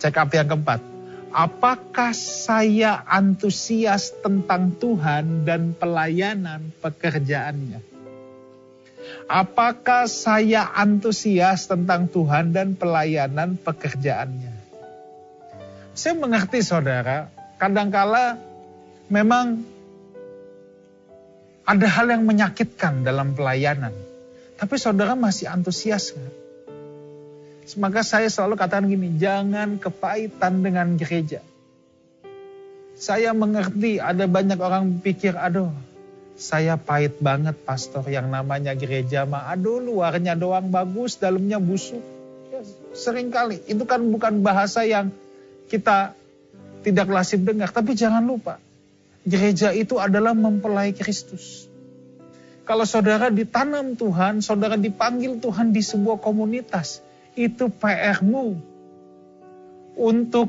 Check 0.00 0.16
up 0.16 0.32
yang 0.32 0.48
keempat 0.48 0.92
Apakah 1.32 2.12
saya 2.12 3.00
antusias 3.08 4.12
tentang 4.20 4.76
Tuhan 4.76 5.48
dan 5.48 5.72
pelayanan 5.72 6.76
pekerjaannya? 6.84 7.91
Apakah 9.30 10.10
saya 10.10 10.66
antusias 10.74 11.70
tentang 11.70 12.10
Tuhan 12.10 12.50
dan 12.50 12.74
pelayanan 12.74 13.54
pekerjaannya? 13.60 14.54
Saya 15.92 16.14
mengerti 16.16 16.64
saudara, 16.64 17.28
kadangkala 17.60 18.40
memang 19.12 19.62
ada 21.62 21.86
hal 21.86 22.10
yang 22.10 22.26
menyakitkan 22.26 23.06
dalam 23.06 23.38
pelayanan. 23.38 23.94
Tapi 24.58 24.74
saudara 24.78 25.14
masih 25.14 25.46
antusias 25.50 26.14
gak? 26.14 26.34
Maka 27.78 28.02
saya 28.02 28.26
selalu 28.26 28.58
katakan 28.58 28.90
gini, 28.90 29.16
jangan 29.16 29.78
kepahitan 29.78 30.66
dengan 30.66 30.98
gereja. 30.98 31.40
Saya 32.98 33.32
mengerti 33.32 34.02
ada 34.02 34.26
banyak 34.26 34.58
orang 34.58 35.00
pikir, 35.00 35.38
aduh 35.38 35.72
saya 36.36 36.80
pahit 36.80 37.20
banget 37.20 37.54
pastor 37.62 38.02
yang 38.08 38.28
namanya 38.32 38.72
gereja 38.72 39.28
mah. 39.28 39.52
Aduh 39.52 39.78
luarnya 39.78 40.34
doang 40.34 40.72
bagus, 40.72 41.20
dalamnya 41.20 41.60
busuk. 41.60 42.00
Ya, 42.50 42.60
sering 42.96 43.28
kali. 43.30 43.60
Itu 43.68 43.84
kan 43.84 44.02
bukan 44.08 44.40
bahasa 44.40 44.82
yang 44.84 45.12
kita 45.68 46.16
tidak 46.82 47.08
lazim 47.08 47.44
dengar. 47.46 47.70
Tapi 47.70 47.94
jangan 47.94 48.24
lupa, 48.24 48.58
gereja 49.22 49.70
itu 49.70 49.96
adalah 50.00 50.34
mempelai 50.34 50.92
Kristus. 50.96 51.70
Kalau 52.62 52.86
saudara 52.86 53.26
ditanam 53.28 53.98
Tuhan, 53.98 54.38
saudara 54.38 54.78
dipanggil 54.78 55.42
Tuhan 55.42 55.74
di 55.74 55.82
sebuah 55.82 56.22
komunitas, 56.22 57.02
itu 57.34 57.66
PR-mu 57.68 58.54
untuk 59.98 60.48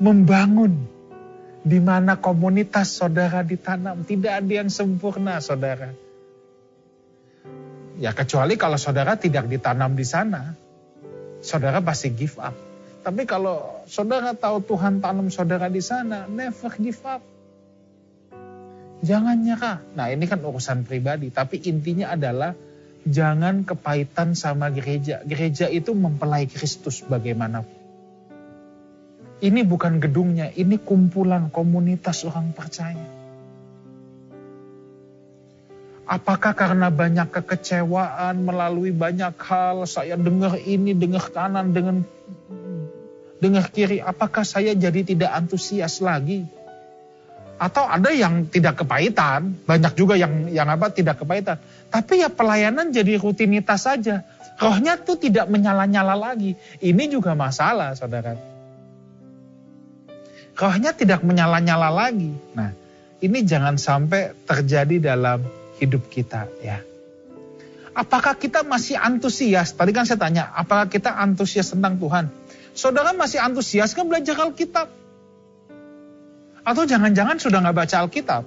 membangun 0.00 0.99
di 1.60 1.78
mana 1.78 2.16
komunitas 2.16 2.96
saudara 2.96 3.44
ditanam. 3.44 4.00
Tidak 4.04 4.32
ada 4.32 4.52
yang 4.52 4.72
sempurna, 4.72 5.38
saudara. 5.44 5.92
Ya 8.00 8.16
kecuali 8.16 8.56
kalau 8.56 8.80
saudara 8.80 9.20
tidak 9.20 9.44
ditanam 9.44 9.92
di 9.92 10.08
sana, 10.08 10.56
saudara 11.44 11.84
pasti 11.84 12.08
give 12.16 12.40
up. 12.40 12.56
Tapi 13.00 13.24
kalau 13.28 13.84
saudara 13.88 14.32
tahu 14.36 14.64
Tuhan 14.64 15.04
tanam 15.04 15.28
saudara 15.28 15.68
di 15.68 15.84
sana, 15.84 16.24
never 16.28 16.72
give 16.80 17.00
up. 17.04 17.20
Jangan 19.00 19.36
nyerah. 19.40 19.80
Nah 19.96 20.12
ini 20.12 20.28
kan 20.28 20.40
urusan 20.44 20.84
pribadi, 20.84 21.32
tapi 21.32 21.60
intinya 21.64 22.12
adalah 22.12 22.52
jangan 23.08 23.64
kepahitan 23.64 24.36
sama 24.36 24.68
gereja. 24.68 25.24
Gereja 25.24 25.72
itu 25.72 25.96
mempelai 25.96 26.44
Kristus 26.44 27.00
bagaimanapun. 27.04 27.79
Ini 29.40 29.64
bukan 29.64 30.04
gedungnya, 30.04 30.52
ini 30.52 30.76
kumpulan 30.76 31.48
komunitas 31.48 32.28
orang 32.28 32.52
percaya. 32.52 33.20
Apakah 36.04 36.52
karena 36.52 36.92
banyak 36.92 37.32
kekecewaan 37.32 38.44
melalui 38.44 38.92
banyak 38.92 39.32
hal, 39.40 39.88
saya 39.88 40.18
dengar 40.20 40.60
ini, 40.60 40.92
dengar 40.92 41.32
kanan, 41.32 41.72
dengan 41.72 42.04
dengar 43.40 43.72
kiri, 43.72 44.02
apakah 44.02 44.44
saya 44.44 44.76
jadi 44.76 45.06
tidak 45.06 45.30
antusias 45.32 46.02
lagi? 46.04 46.44
Atau 47.56 47.86
ada 47.86 48.10
yang 48.10 48.50
tidak 48.50 48.84
kepahitan, 48.84 49.54
banyak 49.64 49.92
juga 49.94 50.18
yang 50.18 50.50
yang 50.50 50.68
apa 50.68 50.92
tidak 50.92 51.22
kepahitan. 51.22 51.62
Tapi 51.88 52.26
ya 52.26 52.28
pelayanan 52.28 52.92
jadi 52.92 53.16
rutinitas 53.16 53.86
saja. 53.88 54.26
Rohnya 54.60 54.98
tuh 55.00 55.16
tidak 55.16 55.48
menyala-nyala 55.48 56.12
lagi. 56.18 56.58
Ini 56.82 57.08
juga 57.08 57.32
masalah, 57.38 57.96
saudara. 57.96 58.49
Rohnya 60.56 60.92
tidak 60.92 61.22
menyala-nyala 61.22 61.88
lagi. 61.88 62.32
Nah, 62.52 62.74
ini 63.20 63.44
jangan 63.44 63.76
sampai 63.76 64.32
terjadi 64.48 65.12
dalam 65.12 65.44
hidup 65.80 66.08
kita 66.08 66.48
ya. 66.60 66.80
Apakah 67.90 68.38
kita 68.38 68.62
masih 68.62 68.96
antusias? 68.96 69.74
Tadi 69.74 69.90
kan 69.90 70.06
saya 70.06 70.16
tanya, 70.16 70.48
apakah 70.54 70.86
kita 70.86 71.10
antusias 71.10 71.74
tentang 71.74 71.98
Tuhan? 71.98 72.30
Saudara 72.72 73.10
masih 73.10 73.42
antusias 73.42 73.92
kan 73.92 74.06
belajar 74.06 74.38
Alkitab? 74.38 74.88
Atau 76.62 76.86
jangan-jangan 76.86 77.36
sudah 77.42 77.58
nggak 77.60 77.76
baca 77.76 77.96
Alkitab? 78.06 78.42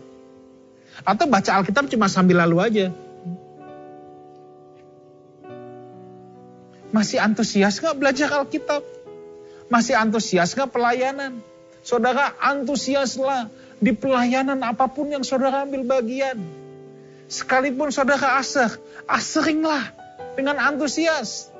Atau 1.04 1.26
baca 1.28 1.52
Alkitab 1.60 1.92
cuma 1.92 2.08
sambil 2.08 2.40
lalu 2.40 2.58
aja? 2.64 2.88
Masih 6.94 7.20
antusias 7.20 7.82
nggak 7.82 7.98
belajar 8.00 8.30
Alkitab? 8.32 8.86
Masih 9.68 9.98
antusias 9.98 10.54
nggak 10.56 10.72
pelayanan? 10.72 11.42
Saudara 11.84 12.32
antusiaslah 12.40 13.52
di 13.84 13.92
pelayanan 13.92 14.64
apa 14.64 14.88
pun 14.88 15.12
yang 15.12 15.28
saudara 15.28 15.68
ambil 15.68 15.84
bagian. 15.84 16.40
Sekalipun 17.28 17.92
saudara 17.92 18.40
aser, 18.40 18.80
aseringlah 19.04 19.92
dengan 20.40 20.64
antusias. 20.64 21.52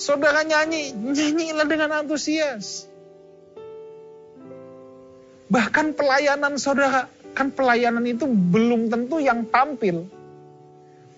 Saudara 0.00 0.40
nyanyi, 0.48 0.96
nyanyilah 0.96 1.68
dengan 1.68 1.90
antusias. 1.92 2.88
Bahkan 5.52 5.92
pelayanan 5.92 6.56
saudara, 6.56 7.06
kan 7.36 7.52
pelayanan 7.52 8.08
itu 8.08 8.24
belum 8.24 8.88
tentu 8.88 9.20
yang 9.20 9.44
tampil. 9.44 10.08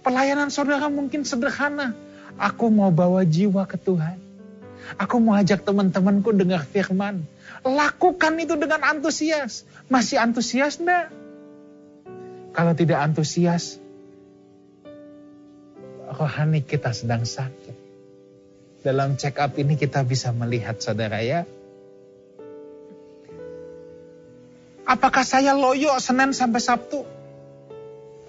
Pelayanan 0.03 0.51
saudara 0.51 0.91
mungkin 0.91 1.23
sederhana. 1.23 1.95
Aku 2.37 2.69
mau 2.69 2.91
bawa 2.91 3.23
jiwa 3.23 3.65
ke 3.65 3.79
Tuhan. 3.81 4.26
Aku 4.95 5.19
mau 5.19 5.35
ajak 5.35 5.67
teman-temanku 5.67 6.31
dengar 6.31 6.63
firman. 6.63 7.27
Lakukan 7.67 8.39
itu 8.39 8.55
dengan 8.55 8.87
antusias. 8.87 9.67
Masih 9.91 10.23
antusias 10.23 10.79
enggak? 10.79 11.11
Kalau 12.55 12.73
tidak 12.73 13.03
antusias, 13.03 13.83
rohani 16.07 16.63
kita 16.63 16.95
sedang 16.95 17.27
sakit. 17.27 17.75
Dalam 18.87 19.19
check 19.19 19.37
up 19.43 19.59
ini 19.59 19.75
kita 19.75 20.07
bisa 20.07 20.31
melihat 20.31 20.79
saudara 20.79 21.21
ya, 21.21 21.43
Apakah 24.87 25.27
saya 25.27 25.51
loyo 25.51 25.99
Senin 25.99 26.31
sampai 26.31 26.63
Sabtu? 26.63 27.03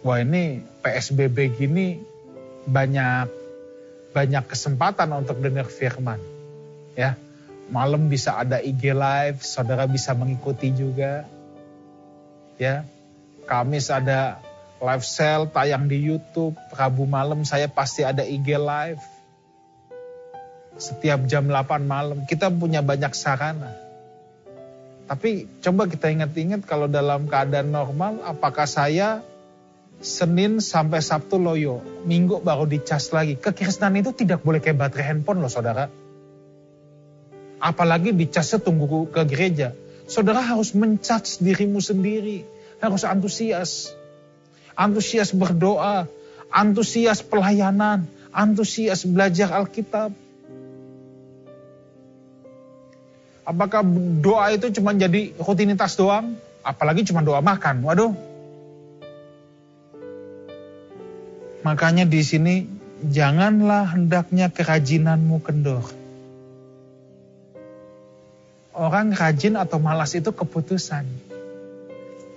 Wah 0.02 0.18
ini 0.26 0.66
PSBB 0.82 1.54
gini 1.54 2.02
banyak 2.66 3.30
banyak 4.10 4.44
kesempatan 4.50 5.14
untuk 5.14 5.38
dengar 5.38 5.70
firman. 5.70 6.18
Ya, 6.98 7.14
malam 7.70 8.10
bisa 8.10 8.34
ada 8.34 8.58
IG 8.58 8.90
live, 8.90 9.46
saudara 9.46 9.86
bisa 9.86 10.18
mengikuti 10.18 10.74
juga. 10.74 11.30
Ya, 12.58 12.84
Kamis 13.46 13.94
ada 13.94 14.42
live 14.82 15.06
sale 15.06 15.46
tayang 15.54 15.86
di 15.86 16.02
YouTube, 16.02 16.58
Rabu 16.74 17.06
malam 17.06 17.46
saya 17.46 17.70
pasti 17.70 18.02
ada 18.02 18.26
IG 18.26 18.58
live. 18.58 19.04
Setiap 20.78 21.26
jam 21.30 21.46
8 21.46 21.86
malam 21.86 22.26
kita 22.26 22.50
punya 22.50 22.82
banyak 22.82 23.14
sarana 23.14 23.88
tapi 25.08 25.48
coba 25.64 25.88
kita 25.88 26.12
ingat-ingat 26.12 26.68
kalau 26.68 26.92
dalam 26.92 27.32
keadaan 27.32 27.72
normal, 27.72 28.20
apakah 28.28 28.68
saya 28.68 29.24
Senin 29.98 30.62
sampai 30.62 31.02
Sabtu 31.02 31.42
loyo, 31.42 31.82
Minggu 32.06 32.44
baru 32.44 32.70
dicas 32.70 33.10
lagi. 33.16 33.34
Kekristenan 33.40 33.98
itu 34.04 34.14
tidak 34.14 34.46
boleh 34.46 34.62
kayak 34.62 34.78
baterai 34.78 35.16
handphone 35.16 35.42
loh 35.42 35.50
saudara. 35.50 35.90
Apalagi 37.58 38.14
dicasnya 38.14 38.62
tunggu 38.62 39.10
ke 39.10 39.22
gereja. 39.26 39.74
Saudara 40.08 40.40
harus 40.40 40.72
mencas 40.78 41.42
dirimu 41.42 41.82
sendiri. 41.82 42.46
Harus 42.80 43.04
antusias. 43.04 43.92
Antusias 44.78 45.34
berdoa. 45.34 46.06
Antusias 46.54 47.26
pelayanan. 47.26 48.06
Antusias 48.32 49.04
belajar 49.04 49.50
Alkitab 49.50 50.14
Apakah 53.48 53.80
doa 54.20 54.52
itu 54.52 54.68
cuma 54.76 54.92
jadi 54.92 55.32
rutinitas 55.40 55.96
doang? 55.96 56.36
Apalagi 56.68 57.08
cuma 57.08 57.24
doa 57.24 57.40
makan. 57.40 57.80
Waduh. 57.80 58.12
Makanya 61.64 62.04
di 62.04 62.20
sini 62.28 62.68
janganlah 63.08 63.96
hendaknya 63.96 64.52
kerajinanmu 64.52 65.40
kendor. 65.40 65.88
Orang 68.78 69.10
rajin 69.10 69.58
atau 69.58 69.82
malas 69.82 70.14
itu 70.14 70.30
keputusan. 70.30 71.02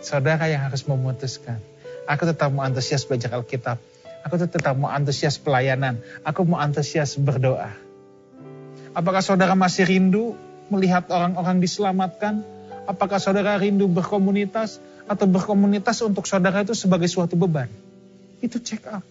Saudara 0.00 0.48
yang 0.48 0.64
harus 0.64 0.88
memutuskan. 0.88 1.60
Aku 2.08 2.24
tetap 2.24 2.48
mau 2.48 2.64
antusias 2.64 3.04
belajar 3.04 3.36
Alkitab. 3.36 3.76
Aku 4.24 4.40
tetap 4.40 4.72
mau 4.72 4.88
antusias 4.88 5.36
pelayanan. 5.36 6.00
Aku 6.24 6.48
mau 6.48 6.56
antusias 6.56 7.20
berdoa. 7.20 7.76
Apakah 8.96 9.20
saudara 9.20 9.52
masih 9.52 9.84
rindu 9.84 10.32
melihat 10.72 11.04
orang-orang 11.12 11.60
diselamatkan? 11.60 12.40
Apakah 12.88 13.20
saudara 13.20 13.60
rindu 13.60 13.84
berkomunitas 13.84 14.80
atau 15.04 15.28
berkomunitas 15.28 16.00
untuk 16.00 16.24
saudara 16.24 16.64
itu 16.64 16.72
sebagai 16.72 17.12
suatu 17.12 17.36
beban? 17.36 17.68
Itu 18.40 18.64
check 18.64 18.88
up. 18.88 19.04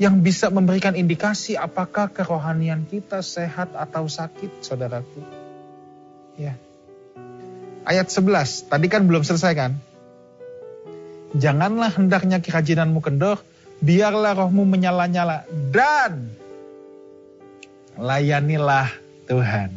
Yang 0.00 0.14
bisa 0.24 0.48
memberikan 0.48 0.96
indikasi 0.96 1.60
apakah 1.60 2.08
kerohanian 2.08 2.88
kita 2.88 3.20
sehat 3.20 3.76
atau 3.76 4.08
sakit, 4.08 4.64
saudaraku. 4.64 5.37
Ya. 6.38 6.54
Ayat 7.82 8.14
11, 8.14 8.70
tadi 8.70 8.86
kan 8.86 9.10
belum 9.10 9.26
selesai 9.26 9.52
kan? 9.58 9.72
Janganlah 11.34 11.98
hendaknya 11.98 12.38
kerajinanmu 12.38 13.02
kendor, 13.02 13.42
biarlah 13.82 14.38
rohmu 14.38 14.62
menyala-nyala 14.64 15.44
dan 15.74 16.30
layanilah 17.98 18.88
Tuhan. 19.26 19.74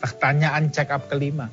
Pertanyaan 0.00 0.72
check 0.72 0.88
up 0.88 1.12
kelima. 1.12 1.52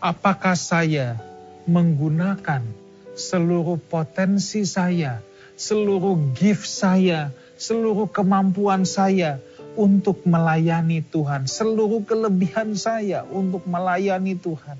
Apakah 0.00 0.56
saya 0.56 1.20
menggunakan 1.68 2.64
seluruh 3.12 3.76
potensi 3.76 4.64
saya, 4.64 5.20
seluruh 5.60 6.32
gift 6.32 6.64
saya, 6.64 7.28
seluruh 7.60 8.08
kemampuan 8.08 8.88
saya 8.88 9.42
untuk 9.78 10.26
melayani 10.26 11.02
Tuhan, 11.04 11.46
seluruh 11.46 12.02
kelebihan 12.06 12.74
saya 12.74 13.22
untuk 13.26 13.66
melayani 13.66 14.34
Tuhan? 14.34 14.78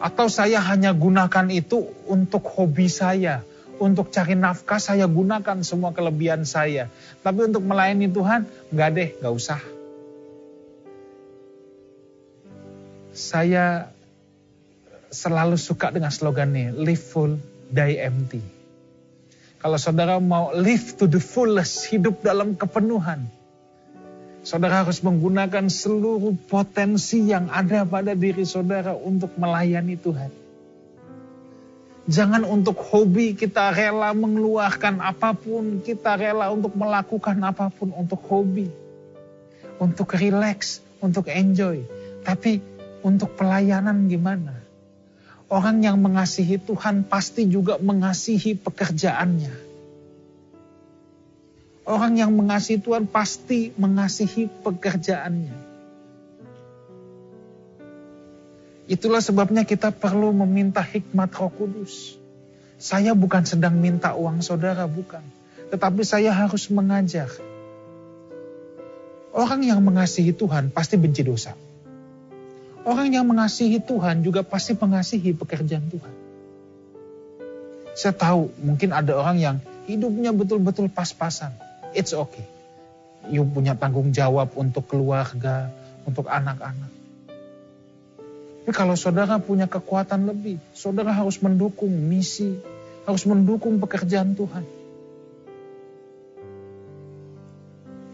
Atau 0.00 0.30
saya 0.30 0.62
hanya 0.64 0.94
gunakan 0.94 1.50
itu 1.50 1.90
untuk 2.06 2.46
hobi 2.46 2.86
saya, 2.86 3.42
Untuk 3.80 4.12
cari 4.12 4.36
nafkah 4.36 4.76
saya 4.76 5.08
gunakan 5.08 5.64
semua 5.64 5.96
kelebihan 5.96 6.44
saya. 6.44 6.92
Tapi 7.24 7.48
untuk 7.48 7.64
melayani 7.64 8.12
Tuhan, 8.12 8.44
enggak 8.68 8.90
deh, 8.92 9.08
enggak 9.16 9.32
usah. 9.32 9.60
Saya 13.16 13.88
selalu 15.08 15.56
suka 15.56 15.88
dengan 15.96 16.12
slogannya, 16.12 16.76
live 16.76 17.00
full, 17.00 17.40
die 17.72 17.96
empty. 18.04 18.59
Kalau 19.60 19.76
saudara 19.76 20.16
mau 20.16 20.56
live 20.56 20.96
to 20.96 21.04
the 21.04 21.20
fullest, 21.20 21.84
hidup 21.92 22.24
dalam 22.24 22.56
kepenuhan, 22.56 23.28
saudara 24.40 24.80
harus 24.88 25.04
menggunakan 25.04 25.68
seluruh 25.68 26.32
potensi 26.48 27.28
yang 27.28 27.52
ada 27.52 27.84
pada 27.84 28.16
diri 28.16 28.48
saudara 28.48 28.96
untuk 28.96 29.36
melayani 29.36 30.00
Tuhan. 30.00 30.32
Jangan 32.08 32.48
untuk 32.48 32.80
hobi 32.80 33.36
kita 33.36 33.68
rela 33.76 34.16
mengeluarkan 34.16 35.04
apa 35.04 35.36
pun, 35.36 35.84
kita 35.84 36.16
rela 36.16 36.48
untuk 36.48 36.72
melakukan 36.72 37.36
apa 37.44 37.68
pun 37.68 37.92
untuk 37.92 38.24
hobi. 38.32 38.72
Untuk 39.76 40.16
relax, 40.16 40.80
untuk 41.04 41.28
enjoy. 41.28 41.84
Tapi 42.24 42.64
untuk 43.04 43.36
pelayanan 43.36 44.08
gimana? 44.08 44.59
Orang 45.50 45.82
yang 45.82 45.98
mengasihi 45.98 46.62
Tuhan 46.62 47.02
pasti 47.10 47.42
juga 47.50 47.74
mengasihi 47.82 48.54
pekerjaannya. 48.54 49.50
Orang 51.90 52.14
yang 52.14 52.30
mengasihi 52.30 52.78
Tuhan 52.78 53.10
pasti 53.10 53.74
mengasihi 53.74 54.46
pekerjaannya. 54.46 55.56
Itulah 58.86 59.18
sebabnya 59.18 59.66
kita 59.66 59.90
perlu 59.90 60.30
meminta 60.30 60.86
hikmat 60.86 61.34
roh 61.34 61.50
kudus. 61.50 62.14
Saya 62.78 63.10
bukan 63.18 63.42
sedang 63.42 63.74
minta 63.74 64.14
uang 64.14 64.46
saudara, 64.46 64.86
bukan. 64.86 65.22
Tetapi 65.74 66.06
saya 66.06 66.30
harus 66.30 66.70
mengajar. 66.70 67.26
Orang 69.34 69.66
yang 69.66 69.82
mengasihi 69.82 70.30
Tuhan 70.30 70.70
pasti 70.70 70.94
benci 70.94 71.26
dosa. 71.26 71.58
Orang 72.80 73.12
yang 73.12 73.28
mengasihi 73.28 73.76
Tuhan 73.84 74.24
juga 74.24 74.40
pasti 74.40 74.72
mengasihi 74.72 75.36
pekerjaan 75.36 75.84
Tuhan. 75.92 76.14
Saya 77.92 78.16
tahu 78.16 78.48
mungkin 78.64 78.96
ada 78.96 79.12
orang 79.20 79.36
yang 79.36 79.56
hidupnya 79.84 80.32
betul-betul 80.32 80.88
pas-pasan. 80.88 81.52
It's 81.92 82.16
okay. 82.16 82.46
You 83.28 83.44
punya 83.44 83.76
tanggung 83.76 84.16
jawab 84.16 84.56
untuk 84.56 84.88
keluarga, 84.88 85.68
untuk 86.08 86.24
anak-anak. 86.32 86.88
Tapi 88.64 88.72
kalau 88.72 88.96
saudara 88.96 89.36
punya 89.42 89.68
kekuatan 89.68 90.30
lebih, 90.30 90.56
saudara 90.72 91.12
harus 91.12 91.42
mendukung 91.44 91.90
misi, 91.90 92.56
harus 93.04 93.26
mendukung 93.28 93.76
pekerjaan 93.76 94.32
Tuhan. 94.32 94.64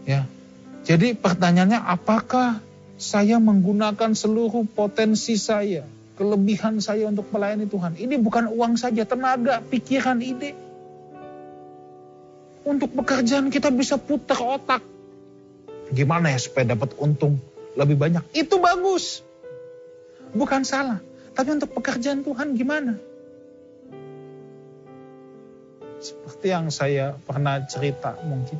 Ya. 0.07 0.25
Jadi 0.87 1.13
pertanyaannya 1.15 1.83
apakah 1.83 2.63
saya 2.97 3.37
menggunakan 3.37 4.17
seluruh 4.17 4.65
potensi 4.73 5.37
saya, 5.37 5.85
kelebihan 6.17 6.81
saya 6.81 7.05
untuk 7.05 7.29
melayani 7.29 7.69
Tuhan? 7.69 7.93
Ini 7.93 8.17
bukan 8.17 8.49
uang 8.49 8.73
saja, 8.73 9.05
tenaga, 9.05 9.61
pikiran, 9.61 10.17
ide. 10.17 10.57
Untuk 12.65 12.91
pekerjaan 12.97 13.53
kita 13.53 13.69
bisa 13.71 13.95
putar 14.01 14.41
otak. 14.41 14.81
Gimana 15.93 16.33
ya 16.33 16.41
supaya 16.41 16.75
dapat 16.75 16.97
untung 16.99 17.39
lebih 17.77 17.95
banyak? 17.95 18.25
Itu 18.35 18.59
bagus. 18.59 19.23
Bukan 20.35 20.67
salah. 20.67 20.99
Tapi 21.31 21.53
untuk 21.53 21.71
pekerjaan 21.77 22.25
Tuhan 22.25 22.57
gimana? 22.57 22.97
Seperti 26.01 26.49
yang 26.49 26.67
saya 26.73 27.13
pernah 27.13 27.61
cerita 27.69 28.17
mungkin. 28.25 28.57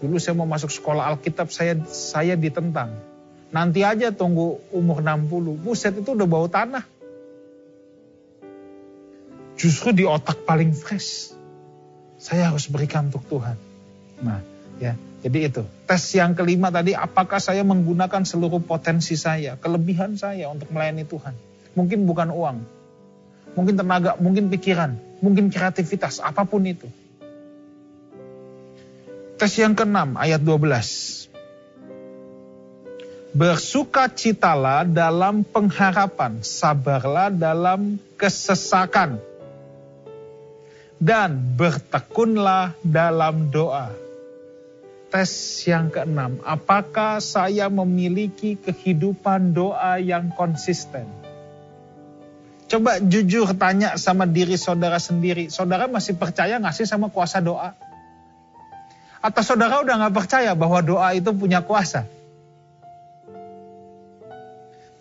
Dulu 0.00 0.16
saya 0.16 0.38
mau 0.38 0.48
masuk 0.48 0.70
sekolah 0.72 1.10
Alkitab, 1.12 1.50
saya 1.50 1.76
saya 1.90 2.38
ditentang. 2.38 3.11
Nanti 3.52 3.84
aja 3.84 4.08
tunggu 4.10 4.64
umur 4.72 5.04
60. 5.04 5.60
Buset 5.60 5.92
itu 6.00 6.16
udah 6.16 6.24
bau 6.24 6.48
tanah. 6.48 6.88
Justru 9.60 9.92
di 9.92 10.08
otak 10.08 10.48
paling 10.48 10.72
fresh. 10.72 11.36
Saya 12.16 12.48
harus 12.48 12.66
berikan 12.72 13.12
untuk 13.12 13.28
Tuhan. 13.28 13.60
Nah, 14.24 14.40
ya. 14.80 14.96
Jadi 15.22 15.38
itu. 15.46 15.62
Tes 15.86 16.02
yang 16.18 16.34
kelima 16.34 16.74
tadi, 16.74 16.98
apakah 16.98 17.38
saya 17.38 17.62
menggunakan 17.62 18.26
seluruh 18.26 18.58
potensi 18.58 19.14
saya, 19.14 19.54
kelebihan 19.54 20.18
saya 20.18 20.50
untuk 20.50 20.74
melayani 20.74 21.06
Tuhan? 21.06 21.34
Mungkin 21.78 22.04
bukan 22.10 22.34
uang, 22.34 22.58
mungkin 23.54 23.74
tenaga, 23.78 24.18
mungkin 24.18 24.50
pikiran, 24.50 24.98
mungkin 25.22 25.48
kreativitas, 25.54 26.18
apa 26.18 26.42
pun 26.42 26.66
itu. 26.66 26.90
Tes 29.38 29.52
yang 29.62 29.78
keenam, 29.78 30.18
ayat 30.18 30.42
12. 30.42 31.21
Bersukacitalah 33.32 34.84
dalam 34.84 35.40
pengharapan, 35.40 36.44
sabarlah 36.44 37.32
dalam 37.32 37.96
kesesakan, 38.20 39.16
dan 41.00 41.34
bertekunlah 41.56 42.76
dalam 42.84 43.48
doa 43.48 43.88
tes 45.12 45.32
yang 45.68 45.92
keenam, 45.92 46.40
apakah 46.40 47.20
saya 47.20 47.68
memiliki 47.68 48.56
kehidupan 48.56 49.52
doa 49.52 50.00
yang 50.00 50.32
konsisten? 50.32 51.04
Coba 52.68 52.96
jujur 52.96 53.52
tanya 53.56 54.00
sama 54.00 54.24
diri 54.24 54.56
saudara 54.56 54.96
sendiri, 54.96 55.52
saudara 55.52 55.84
masih 55.84 56.16
percaya 56.16 56.56
gak 56.56 56.72
sih 56.72 56.88
sama 56.88 57.12
kuasa 57.12 57.44
doa? 57.44 57.76
Atau 59.20 59.44
saudara 59.44 59.84
udah 59.84 60.08
gak 60.08 60.16
percaya 60.16 60.56
bahwa 60.56 60.80
doa 60.80 61.12
itu 61.12 61.28
punya 61.36 61.60
kuasa? 61.60 62.08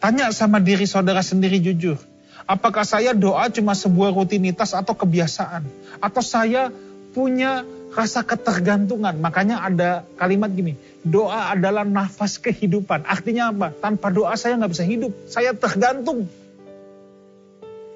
Tanya 0.01 0.33
sama 0.33 0.57
diri 0.57 0.89
saudara 0.89 1.21
sendiri 1.21 1.61
jujur, 1.61 2.01
apakah 2.49 2.81
saya 2.81 3.13
doa 3.13 3.45
cuma 3.53 3.77
sebuah 3.77 4.09
rutinitas 4.09 4.73
atau 4.73 4.97
kebiasaan? 4.97 5.61
Atau 6.01 6.25
saya 6.25 6.73
punya 7.13 7.61
rasa 7.93 8.25
ketergantungan. 8.25 9.13
Makanya 9.21 9.61
ada 9.61 10.01
kalimat 10.17 10.49
gini, 10.49 10.73
doa 11.05 11.53
adalah 11.53 11.85
nafas 11.85 12.41
kehidupan. 12.41 13.05
Artinya 13.05 13.53
apa? 13.53 13.69
Tanpa 13.77 14.09
doa 14.09 14.33
saya 14.33 14.57
nggak 14.57 14.71
bisa 14.73 14.85
hidup. 14.89 15.13
Saya 15.29 15.53
tergantung. 15.53 16.25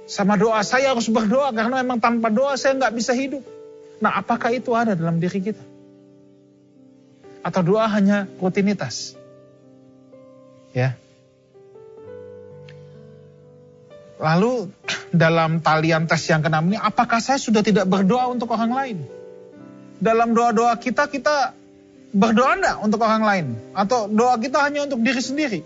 Sama 0.06 0.38
doa 0.38 0.62
saya 0.62 0.94
harus 0.94 1.10
berdoa 1.10 1.50
karena 1.50 1.82
memang 1.82 1.98
tanpa 1.98 2.30
doa 2.30 2.54
saya 2.54 2.78
nggak 2.78 2.94
bisa 2.94 3.18
hidup. 3.18 3.41
Nah 3.98 4.22
apakah 4.22 4.54
itu 4.54 4.78
ada 4.78 4.94
dalam 4.94 5.18
diri 5.18 5.41
kita? 5.41 5.63
Atau 7.41 7.65
doa 7.65 7.89
hanya 7.89 8.30
rutinitas? 8.38 9.18
Ya. 10.70 10.94
Lalu 14.15 14.71
dalam 15.12 15.60
talian 15.60 16.08
tes 16.08 16.23
yang 16.32 16.39
keenam 16.39 16.71
ini, 16.71 16.80
apakah 16.80 17.19
saya 17.19 17.39
sudah 17.39 17.60
tidak 17.63 17.88
berdoa 17.88 18.32
untuk 18.32 18.51
orang 18.56 18.71
lain? 18.71 18.97
dalam 19.99 20.36
doa-doa 20.36 20.75
kita, 20.80 21.08
kita 21.08 21.56
berdoa 22.12 22.56
enggak 22.60 22.78
untuk 22.84 22.99
orang 23.04 23.23
lain? 23.23 23.45
Atau 23.75 24.08
doa 24.12 24.38
kita 24.39 24.62
hanya 24.63 24.88
untuk 24.88 25.01
diri 25.04 25.21
sendiri? 25.21 25.62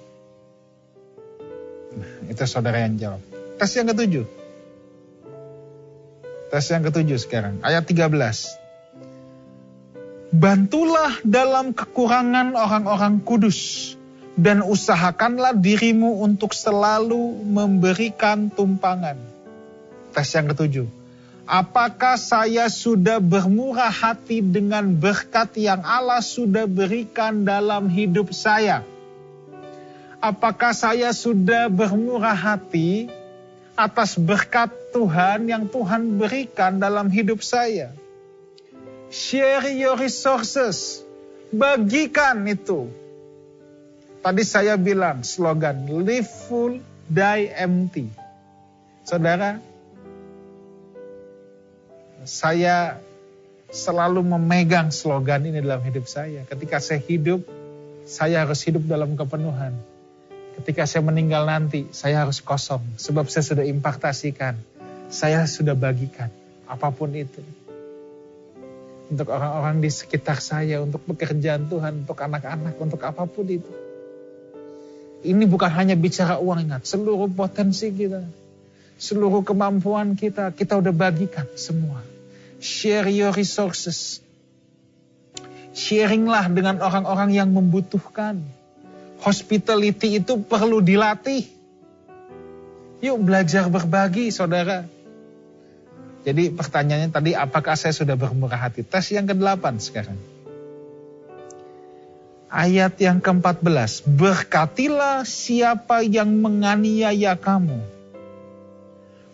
Nah, 1.97 2.29
itu 2.29 2.43
saudara 2.45 2.85
yang 2.85 2.97
jawab. 2.97 3.21
Tes 3.59 3.71
yang 3.75 3.87
ketujuh. 3.89 4.25
Tes 6.49 6.65
yang 6.69 6.83
ketujuh 6.85 7.17
sekarang. 7.19 7.61
Ayat 7.65 7.85
13. 7.85 8.09
Bantulah 10.29 11.17
dalam 11.25 11.73
kekurangan 11.73 12.53
orang-orang 12.53 13.17
kudus 13.25 13.97
dan 14.37 14.61
usahakanlah 14.65 15.55
dirimu 15.57 16.21
untuk 16.25 16.53
selalu 16.53 17.41
memberikan 17.47 18.51
tumpangan. 18.51 19.17
Tes 20.13 20.29
yang 20.33 20.49
ketujuh 20.49 20.99
Apakah 21.49 22.13
saya 22.13 22.69
sudah 22.69 23.17
bermurah 23.17 23.89
hati 23.89 24.37
dengan 24.37 24.85
berkat 24.85 25.57
yang 25.57 25.81
Allah 25.81 26.21
sudah 26.21 26.69
berikan 26.69 27.41
dalam 27.41 27.89
hidup 27.89 28.29
saya? 28.37 28.85
Apakah 30.21 30.77
saya 30.77 31.09
sudah 31.09 31.65
bermurah 31.65 32.37
hati 32.37 33.09
atas 33.73 34.13
berkat 34.13 34.69
Tuhan 34.93 35.49
yang 35.49 35.65
Tuhan 35.65 36.21
berikan 36.21 36.77
dalam 36.77 37.09
hidup 37.09 37.41
saya? 37.41 37.97
Share 39.09 39.73
your 39.73 39.97
resources. 39.97 41.01
Bagikan 41.49 42.45
itu. 42.45 42.93
Tadi 44.19 44.43
saya 44.43 44.75
bilang 44.75 45.23
slogan 45.23 45.87
live 46.03 46.27
full, 46.27 46.83
die 47.07 47.47
empty. 47.55 48.11
Saudara, 49.07 49.63
saya 52.27 52.99
selalu 53.71 54.19
memegang 54.35 54.91
slogan 54.91 55.47
ini 55.47 55.63
dalam 55.63 55.79
hidup 55.87 56.03
saya. 56.03 56.43
Ketika 56.43 56.83
saya 56.83 56.99
hidup, 56.99 57.47
saya 58.03 58.43
harus 58.43 58.59
hidup 58.67 58.83
dalam 58.91 59.15
kepenuhan. 59.15 59.71
Ketika 60.59 60.83
saya 60.83 60.99
meninggal 60.99 61.47
nanti, 61.47 61.87
saya 61.95 62.27
harus 62.27 62.43
kosong. 62.43 62.83
Sebab 62.99 63.31
saya 63.31 63.47
sudah 63.47 63.63
impartasikan. 63.63 64.59
Saya 65.07 65.47
sudah 65.47 65.79
bagikan. 65.79 66.27
apa 66.69 66.93
pun 66.93 67.09
itu. 67.17 67.41
Untuk 69.09 69.33
orang-orang 69.33 69.81
di 69.81 69.89
sekitar 69.89 70.37
saya, 70.37 70.85
untuk 70.85 71.01
pekerjaan 71.01 71.65
Tuhan, 71.65 72.05
untuk 72.05 72.21
anak-anak, 72.21 72.77
untuk 72.77 73.01
apa 73.01 73.25
pun 73.25 73.41
itu. 73.49 73.88
Ini 75.19 75.43
bukan 75.47 75.71
hanya 75.75 75.99
bicara 75.99 76.39
uang, 76.39 76.63
ingat. 76.63 76.87
Seluruh 76.87 77.27
potensi 77.27 77.91
kita, 77.91 78.23
seluruh 78.95 79.43
kemampuan 79.43 80.15
kita, 80.15 80.55
kita 80.55 80.79
udah 80.79 80.95
bagikan 80.95 81.47
semua. 81.59 81.99
Share 82.59 83.07
your 83.11 83.35
resources. 83.35 84.23
Sharinglah 85.75 86.51
dengan 86.51 86.79
orang-orang 86.79 87.35
yang 87.35 87.51
membutuhkan. 87.51 88.39
Hospitality 89.19 90.23
itu 90.23 90.39
perlu 90.39 90.79
dilatih. 90.79 91.43
Yuk 92.99 93.19
belajar 93.19 93.67
berbagi, 93.67 94.31
saudara. 94.31 94.87
Jadi 96.23 96.51
pertanyaannya 96.51 97.11
tadi, 97.11 97.31
apakah 97.35 97.79
saya 97.79 97.95
sudah 97.95 98.19
bermurah 98.19 98.67
hati? 98.67 98.83
Tes 98.83 99.07
yang 99.15 99.27
ke-8 99.27 99.79
sekarang. 99.79 100.19
Ayat 102.49 102.97
yang 102.97 103.21
ke-14. 103.21 104.09
Berkatilah 104.09 105.21
siapa 105.21 106.01
yang 106.01 106.33
menganiaya 106.33 107.37
kamu. 107.37 107.77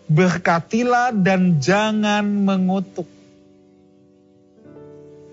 Berkatilah 0.04 1.16
dan 1.16 1.56
jangan 1.56 2.28
mengutuk. 2.28 3.08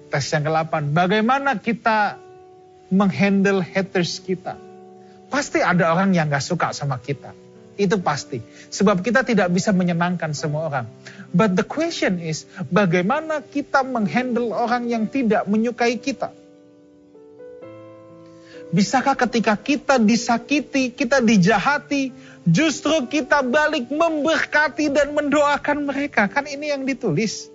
Tes 0.08 0.26
yang 0.32 0.48
ke-8. 0.48 0.96
Bagaimana 0.96 1.60
kita 1.60 2.15
menghandle 2.88 3.60
haters 3.60 4.24
kita? 4.24 4.56
Pasti 5.28 5.60
ada 5.60 5.91
orang 5.91 6.15
yang 6.15 6.32
gak 6.32 6.46
suka 6.46 6.72
sama 6.72 7.04
kita. 7.04 7.36
Itu 7.76 8.00
pasti. 8.00 8.39
Sebab 8.72 9.04
kita 9.04 9.28
tidak 9.28 9.52
bisa 9.52 9.76
menyenangkan 9.76 10.32
semua 10.32 10.72
orang. 10.72 10.88
But 11.36 11.60
the 11.60 11.67
question 11.67 12.24
is, 12.24 12.48
bagaimana 12.72 13.43
kita 13.43 13.84
menghandle 13.84 14.56
orang 14.56 14.88
yang 14.88 15.12
tidak 15.12 15.43
menyukai 15.52 16.00
kita? 16.00 16.32
Bisakah 18.74 19.14
ketika 19.14 19.54
kita 19.54 20.02
disakiti, 20.02 20.90
kita 20.90 21.22
dijahati, 21.22 22.10
justru 22.50 23.06
kita 23.06 23.46
balik 23.46 23.94
memberkati 23.94 24.90
dan 24.90 25.14
mendoakan 25.14 25.86
mereka? 25.86 26.26
Kan 26.26 26.50
ini 26.50 26.74
yang 26.74 26.82
ditulis. 26.82 27.54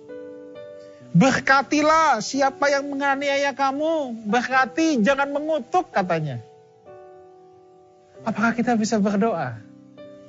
Berkatilah 1.11 2.23
siapa 2.23 2.71
yang 2.71 2.87
menganiaya 2.87 3.51
kamu. 3.51 4.23
Berkati, 4.31 5.03
jangan 5.03 5.27
mengutuk 5.35 5.91
katanya. 5.91 6.39
Apakah 8.23 8.55
kita 8.55 8.79
bisa 8.79 8.95
berdoa? 8.95 9.69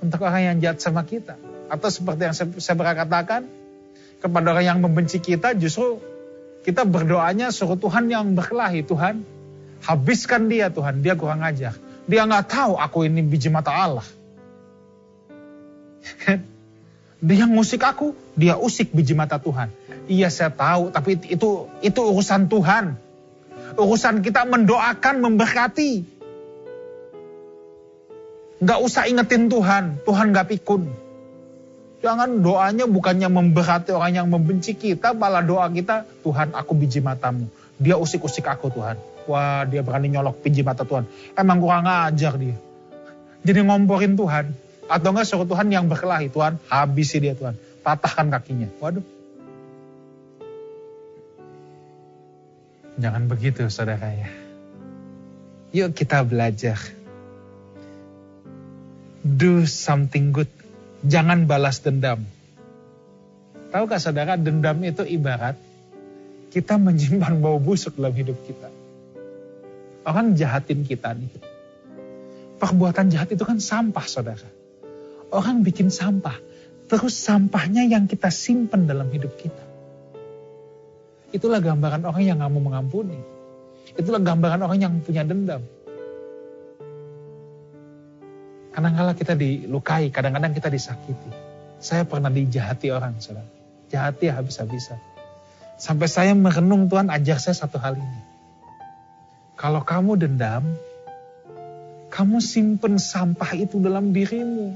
untuk 0.00 0.24
orang 0.24 0.42
yang 0.42 0.56
jahat 0.58 0.80
sama 0.80 1.04
kita. 1.04 1.36
Atau 1.70 1.92
seperti 1.92 2.26
yang 2.26 2.34
saya 2.34 2.74
pernah 2.74 2.96
katakan, 2.96 3.46
kepada 4.20 4.52
orang 4.52 4.66
yang 4.66 4.78
membenci 4.84 5.16
kita 5.16 5.56
justru 5.56 6.00
kita 6.60 6.84
berdoanya 6.84 7.48
suruh 7.48 7.76
Tuhan 7.78 8.10
yang 8.10 8.36
berkelahi. 8.36 8.84
Tuhan, 8.84 9.24
habiskan 9.84 10.48
dia 10.48 10.68
Tuhan, 10.68 11.00
dia 11.00 11.16
kurang 11.16 11.40
ajar. 11.44 11.74
Dia 12.10 12.26
nggak 12.26 12.46
tahu 12.50 12.72
aku 12.76 13.06
ini 13.06 13.22
biji 13.22 13.48
mata 13.52 13.70
Allah. 13.70 14.06
dia 17.28 17.44
ngusik 17.44 17.84
aku, 17.84 18.16
dia 18.34 18.56
usik 18.56 18.90
biji 18.90 19.14
mata 19.14 19.36
Tuhan. 19.38 19.70
Iya 20.10 20.26
saya 20.32 20.50
tahu, 20.50 20.90
tapi 20.90 21.20
itu 21.30 21.70
itu 21.84 22.00
urusan 22.00 22.50
Tuhan. 22.50 22.98
Urusan 23.78 24.26
kita 24.26 24.42
mendoakan, 24.48 25.22
memberkati. 25.22 26.02
Nggak 28.60 28.78
usah 28.82 29.06
ingetin 29.08 29.46
Tuhan, 29.48 30.02
Tuhan 30.04 30.34
nggak 30.34 30.48
pikun. 30.52 30.90
Jangan 32.00 32.40
doanya 32.40 32.88
bukannya 32.88 33.28
memberkati 33.28 33.92
orang 33.92 34.16
yang 34.16 34.28
membenci 34.32 34.72
kita, 34.72 35.12
malah 35.12 35.44
doa 35.44 35.68
kita, 35.68 36.08
Tuhan 36.24 36.56
aku 36.56 36.72
biji 36.72 37.04
matamu. 37.04 37.48
Dia 37.76 38.00
usik-usik 38.00 38.48
aku 38.48 38.72
Tuhan. 38.72 38.96
Wah 39.30 39.62
dia 39.62 39.86
berani 39.86 40.10
nyolok 40.10 40.42
biji 40.42 40.66
mata 40.66 40.82
Tuhan. 40.82 41.06
Emang 41.38 41.62
kurang 41.62 41.86
ajar 41.86 42.34
dia. 42.34 42.58
Jadi 43.46 43.60
ngomporin 43.62 44.18
Tuhan. 44.18 44.50
Atau 44.90 45.14
enggak 45.14 45.26
suruh 45.30 45.46
Tuhan 45.46 45.70
yang 45.70 45.86
berkelahi. 45.86 46.34
Tuhan 46.34 46.58
habisi 46.66 47.22
dia 47.22 47.38
Tuhan. 47.38 47.54
Patahkan 47.86 48.26
kakinya. 48.34 48.66
Waduh. 48.82 49.06
Jangan 52.98 53.30
begitu 53.30 53.64
saudara 53.70 54.10
ya. 54.10 54.28
Yuk 55.70 55.94
kita 55.94 56.26
belajar 56.26 56.76
do 59.22 59.64
something 59.64 60.34
good. 60.34 60.50
Jangan 61.06 61.48
balas 61.48 61.80
dendam. 61.80 62.26
Tahukah 63.70 64.02
saudara, 64.02 64.34
dendam 64.34 64.82
itu 64.82 65.06
ibarat 65.06 65.54
kita 66.50 66.76
menyimpan 66.76 67.38
bau 67.38 67.62
busuk 67.62 67.94
dalam 67.94 68.12
hidup 68.12 68.36
kita. 68.42 68.68
Orang 70.04 70.32
jahatin 70.36 70.84
kita 70.84 71.12
nih. 71.12 71.32
Perbuatan 72.60 73.08
jahat 73.08 73.32
itu 73.32 73.44
kan 73.44 73.60
sampah 73.60 74.04
saudara. 74.04 74.48
Orang 75.32 75.64
bikin 75.64 75.88
sampah. 75.88 76.36
Terus 76.90 77.14
sampahnya 77.14 77.86
yang 77.86 78.10
kita 78.10 78.28
simpan 78.28 78.84
dalam 78.84 79.08
hidup 79.08 79.36
kita. 79.38 79.64
Itulah 81.30 81.62
gambaran 81.62 82.02
orang 82.02 82.22
yang 82.26 82.36
nggak 82.42 82.50
mau 82.50 82.62
mengampuni. 82.64 83.20
Itulah 83.94 84.18
gambaran 84.18 84.60
orang 84.66 84.78
yang 84.82 84.94
punya 84.98 85.22
dendam. 85.22 85.62
Kadang-kala 88.70 89.14
kita 89.14 89.34
dilukai, 89.34 90.10
kadang-kadang 90.10 90.54
kita 90.54 90.70
disakiti. 90.70 91.30
Saya 91.82 92.06
pernah 92.06 92.30
dijahati 92.30 92.90
orang, 92.90 93.18
saudara. 93.18 93.46
Jahati 93.90 94.30
habis-habisan. 94.30 94.98
Sampai 95.80 96.06
saya 96.06 96.36
merenung 96.36 96.86
Tuhan 96.86 97.10
ajar 97.10 97.40
saya 97.40 97.56
satu 97.56 97.80
hal 97.80 97.98
ini. 97.98 98.20
Kalau 99.60 99.84
kamu 99.84 100.16
dendam, 100.16 100.64
kamu 102.08 102.40
simpen 102.40 102.96
sampah 102.96 103.52
itu 103.52 103.76
dalam 103.76 104.08
dirimu. 104.08 104.72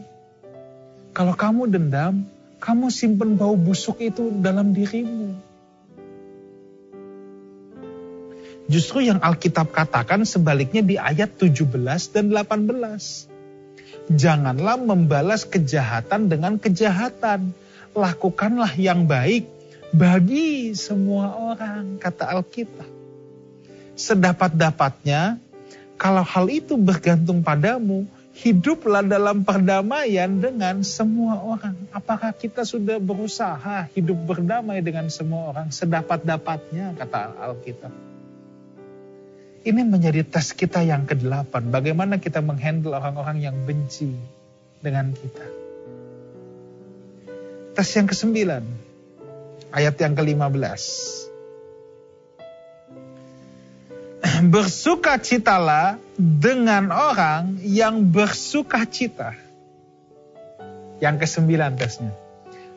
Kalau 1.17 1.33
kamu 1.33 1.73
dendam, 1.73 2.29
kamu 2.61 2.93
simpen 2.93 3.41
bau 3.41 3.57
busuk 3.57 3.97
itu 4.05 4.29
dalam 4.45 4.77
dirimu. 4.77 5.41
Justru 8.69 9.09
yang 9.09 9.25
Alkitab 9.25 9.73
katakan 9.73 10.29
sebaliknya 10.29 10.85
di 10.85 11.01
ayat 11.01 11.33
17 11.41 11.65
dan 12.13 12.29
18 12.29 14.13
janganlah 14.13 14.77
membalas 14.77 15.49
kejahatan 15.49 16.29
dengan 16.29 16.61
kejahatan. 16.61 17.57
Lakukanlah 17.97 18.77
yang 18.77 19.09
baik 19.09 19.49
bagi 19.97 20.77
semua 20.77 21.57
orang, 21.57 21.97
kata 21.97 22.37
Alkitab. 22.37 22.94
Sedapat-dapatnya, 23.95 25.39
kalau 25.95 26.27
hal 26.27 26.51
itu 26.51 26.75
bergantung 26.75 27.47
padamu, 27.47 28.07
hiduplah 28.35 29.07
dalam 29.07 29.47
perdamaian 29.47 30.27
dengan 30.43 30.83
semua 30.83 31.39
orang. 31.39 31.79
Apakah 31.95 32.35
kita 32.35 32.67
sudah 32.67 32.99
berusaha 32.99 33.87
hidup 33.95 34.19
berdamai 34.27 34.83
dengan 34.83 35.07
semua 35.07 35.55
orang 35.55 35.71
sedapat-dapatnya, 35.71 36.99
kata 36.99 37.39
Alkitab. 37.39 37.95
Ini 39.65 39.81
menjadi 39.81 40.27
tes 40.29 40.53
kita 40.53 40.85
yang 40.85 41.09
ke-8. 41.09 41.73
Bagaimana 41.73 42.21
kita 42.21 42.45
menghandle 42.45 42.93
orang-orang 42.93 43.41
yang 43.41 43.57
benci 43.65 44.13
dengan 44.85 45.09
kita. 45.17 45.47
Tes 47.73 47.89
yang 47.97 48.05
ke-9. 48.05 48.61
Ayat 49.73 49.97
yang 49.97 50.13
ke-15. 50.13 51.24
Bersukacitalah 54.45 55.97
dengan 56.21 56.93
orang 56.93 57.65
yang 57.65 58.05
bersuka 58.05 58.85
cita. 58.85 59.33
Yang 61.01 61.25
ke-9 61.25 61.49
tesnya. 61.81 62.13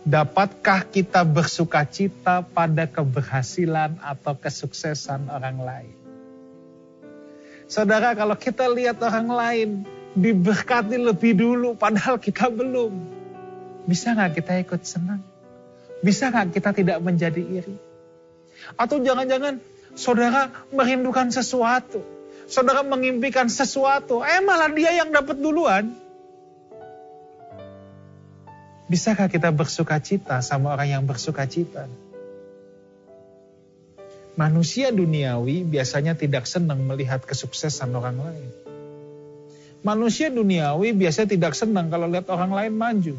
Dapatkah 0.08 0.88
kita 0.88 1.28
bersuka 1.28 1.84
cita 1.84 2.40
pada 2.40 2.88
keberhasilan 2.88 4.00
atau 4.00 4.40
kesuksesan 4.40 5.28
orang 5.28 5.60
lain? 5.60 5.98
Saudara 7.68 8.16
kalau 8.16 8.40
kita 8.40 8.64
lihat 8.72 9.04
orang 9.04 9.28
lain 9.28 9.70
diberkati 10.16 10.96
lebih 10.96 11.36
dulu 11.36 11.76
padahal 11.76 12.16
kita 12.16 12.48
belum. 12.48 12.96
Bisa 13.84 14.16
nggak 14.16 14.40
kita 14.40 14.54
ikut 14.64 14.82
senang? 14.88 15.20
Bisa 16.00 16.32
nggak 16.32 16.56
kita 16.56 16.72
tidak 16.72 17.04
menjadi 17.04 17.44
iri? 17.44 17.76
Atau 18.80 19.04
jangan-jangan 19.04 19.60
saudara 19.98 20.54
merindukan 20.70 21.34
sesuatu. 21.34 22.06
Saudara 22.48 22.86
mengimpikan 22.86 23.52
sesuatu. 23.52 24.24
Eh 24.24 24.40
malah 24.40 24.72
dia 24.72 24.94
yang 24.96 25.12
dapat 25.12 25.36
duluan. 25.36 25.92
Bisakah 28.88 29.28
kita 29.28 29.52
bersuka 29.52 30.00
cita 30.00 30.40
sama 30.40 30.72
orang 30.72 30.96
yang 30.96 31.04
bersuka 31.04 31.44
cita? 31.44 31.92
Manusia 34.40 34.94
duniawi 34.94 35.66
biasanya 35.68 36.16
tidak 36.16 36.48
senang 36.48 36.86
melihat 36.88 37.20
kesuksesan 37.26 37.92
orang 37.92 38.22
lain. 38.22 38.50
Manusia 39.84 40.32
duniawi 40.32 40.96
biasanya 40.96 41.36
tidak 41.36 41.54
senang 41.58 41.92
kalau 41.92 42.08
lihat 42.08 42.32
orang 42.32 42.54
lain 42.54 42.74
maju. 42.78 43.16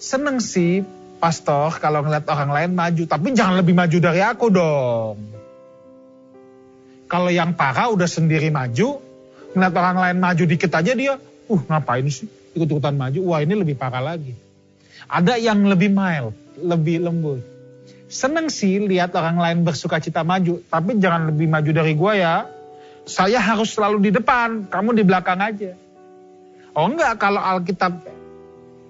Senang 0.00 0.42
sih 0.42 0.82
pastor 1.16 1.80
kalau 1.80 2.04
ngeliat 2.04 2.24
orang 2.28 2.50
lain 2.52 2.70
maju, 2.76 3.02
tapi 3.08 3.32
jangan 3.32 3.58
lebih 3.60 3.74
maju 3.74 3.96
dari 3.98 4.20
aku 4.22 4.46
dong. 4.52 5.16
Kalau 7.06 7.30
yang 7.30 7.54
parah 7.54 7.90
udah 7.90 8.06
sendiri 8.06 8.50
maju, 8.50 8.98
ngeliat 9.54 9.74
orang 9.74 9.98
lain 9.98 10.16
maju 10.20 10.42
dikit 10.44 10.70
aja 10.74 10.92
dia, 10.92 11.14
uh 11.20 11.60
ngapain 11.70 12.06
sih 12.10 12.28
ikut-ikutan 12.56 12.96
maju, 12.96 13.20
wah 13.28 13.40
ini 13.44 13.52
lebih 13.52 13.76
parah 13.76 14.00
lagi. 14.00 14.32
Ada 15.06 15.36
yang 15.36 15.68
lebih 15.68 15.92
mild, 15.92 16.34
lebih 16.58 17.04
lembut. 17.04 17.44
Seneng 18.08 18.48
sih 18.48 18.80
lihat 18.80 19.12
orang 19.12 19.36
lain 19.36 19.58
bersuka 19.62 20.00
cita 20.00 20.24
maju, 20.24 20.64
tapi 20.66 20.96
jangan 20.96 21.28
lebih 21.30 21.46
maju 21.46 21.70
dari 21.70 21.92
gue 21.92 22.12
ya. 22.16 22.48
Saya 23.06 23.38
harus 23.38 23.70
selalu 23.70 24.02
di 24.02 24.10
depan, 24.10 24.66
kamu 24.66 24.98
di 24.98 25.02
belakang 25.06 25.38
aja. 25.38 25.78
Oh 26.74 26.90
enggak, 26.90 27.22
kalau 27.22 27.38
Alkitab, 27.38 28.02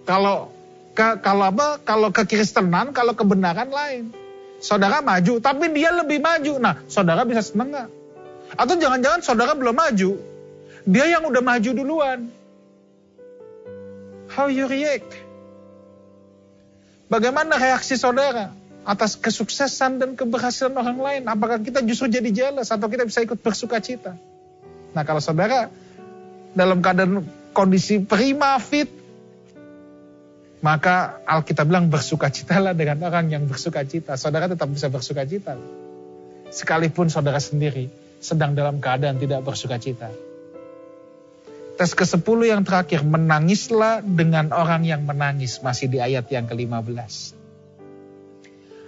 kalau 0.09 0.56
ke, 0.97 1.21
kalau 1.21 1.53
apa? 1.53 1.77
Kalau 1.85 2.09
kekristenan, 2.09 2.97
kalau 2.97 3.13
kebenaran 3.13 3.69
lain. 3.69 4.17
Saudara 4.57 5.05
maju, 5.05 5.37
tapi 5.45 5.69
dia 5.77 5.93
lebih 5.93 6.25
maju. 6.25 6.57
Nah, 6.57 6.81
saudara 6.89 7.29
bisa 7.29 7.45
seneng 7.45 7.77
nggak? 7.77 7.89
Atau 8.57 8.81
jangan-jangan 8.81 9.21
saudara 9.21 9.53
belum 9.53 9.77
maju, 9.77 10.17
dia 10.89 11.05
yang 11.13 11.29
udah 11.29 11.43
maju 11.45 11.71
duluan. 11.77 12.33
How 14.33 14.49
you 14.49 14.65
react? 14.65 15.13
Bagaimana 17.07 17.61
reaksi 17.61 17.95
saudara 17.95 18.51
atas 18.83 19.15
kesuksesan 19.19 19.99
dan 20.03 20.11
keberhasilan 20.19 20.75
orang 20.75 20.99
lain? 20.99 21.23
Apakah 21.27 21.59
kita 21.63 21.83
justru 21.83 22.11
jadi 22.11 22.31
jealous 22.31 22.71
atau 22.71 22.87
kita 22.91 23.07
bisa 23.07 23.23
ikut 23.23 23.39
bersuka 23.39 23.79
cita? 23.79 24.19
Nah 24.95 25.03
kalau 25.07 25.23
saudara 25.23 25.71
dalam 26.55 26.83
keadaan 26.83 27.23
kondisi 27.55 28.03
prima 28.03 28.59
fit, 28.59 28.91
maka 30.65 31.21
Alkitab 31.29 31.69
bilang 31.69 31.93
bersuka 31.93 32.33
citalah 32.33 32.73
dengan 32.73 33.05
orang 33.05 33.29
yang 33.29 33.45
bersuka 33.45 33.85
cita. 33.85 34.17
Saudara 34.17 34.49
tetap 34.49 34.73
bisa 34.73 34.89
bersuka 34.89 35.29
cita. 35.29 35.59
Sekalipun 36.49 37.13
saudara 37.13 37.37
sendiri 37.37 37.93
sedang 38.23 38.57
dalam 38.57 38.81
keadaan 38.81 39.21
tidak 39.21 39.45
bersuka 39.45 39.77
cita. 39.77 40.09
Tes 41.77 41.93
ke-10 41.93 42.39
yang 42.49 42.65
terakhir, 42.65 43.05
menangislah 43.05 44.01
dengan 44.01 44.49
orang 44.57 44.89
yang 44.89 45.05
menangis. 45.05 45.61
Masih 45.61 45.93
di 45.93 46.01
ayat 46.01 46.25
yang 46.33 46.49
ke-15. 46.49 47.37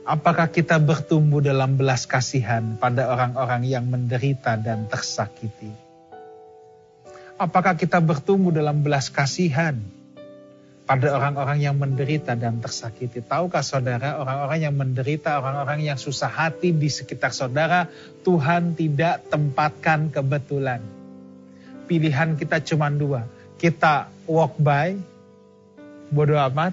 Apakah 0.09 0.48
kita 0.48 0.81
bertumbuh 0.81 1.44
dalam 1.44 1.76
belas 1.76 2.09
kasihan 2.09 2.81
pada 2.81 3.12
orang-orang 3.12 3.68
yang 3.68 3.85
menderita 3.85 4.57
dan 4.57 4.88
tersakiti? 4.88 5.68
Apakah 7.37 7.76
kita 7.76 8.00
bertumbuh 8.00 8.48
dalam 8.48 8.81
belas 8.81 9.12
kasihan 9.12 9.76
pada 10.88 11.12
orang-orang 11.12 11.61
yang 11.61 11.77
menderita 11.77 12.33
dan 12.33 12.64
tersakiti. 12.64 13.20
Tahukah 13.20 13.61
saudara, 13.61 14.16
orang-orang 14.16 14.64
yang 14.64 14.72
menderita, 14.72 15.37
orang-orang 15.37 15.85
yang 15.85 16.01
susah 16.01 16.33
hati 16.33 16.72
di 16.72 16.88
sekitar 16.88 17.29
saudara, 17.29 17.92
Tuhan 18.24 18.72
tidak 18.72 19.29
tempatkan 19.29 20.09
kebetulan. 20.09 20.81
Pilihan 21.85 22.40
kita 22.40 22.64
cuma 22.64 22.88
dua. 22.88 23.29
Kita 23.61 24.09
walk 24.24 24.57
by, 24.57 24.96
bodoh 26.09 26.40
amat, 26.48 26.72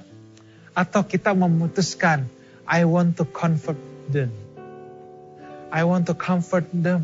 atau 0.72 1.04
kita 1.04 1.36
memutuskan, 1.36 2.24
I 2.64 2.88
want 2.88 3.20
to 3.20 3.28
comfort 3.28 3.80
them. 4.08 4.32
I 5.76 5.84
want 5.84 6.08
to 6.08 6.16
comfort 6.16 6.72
them. 6.72 7.04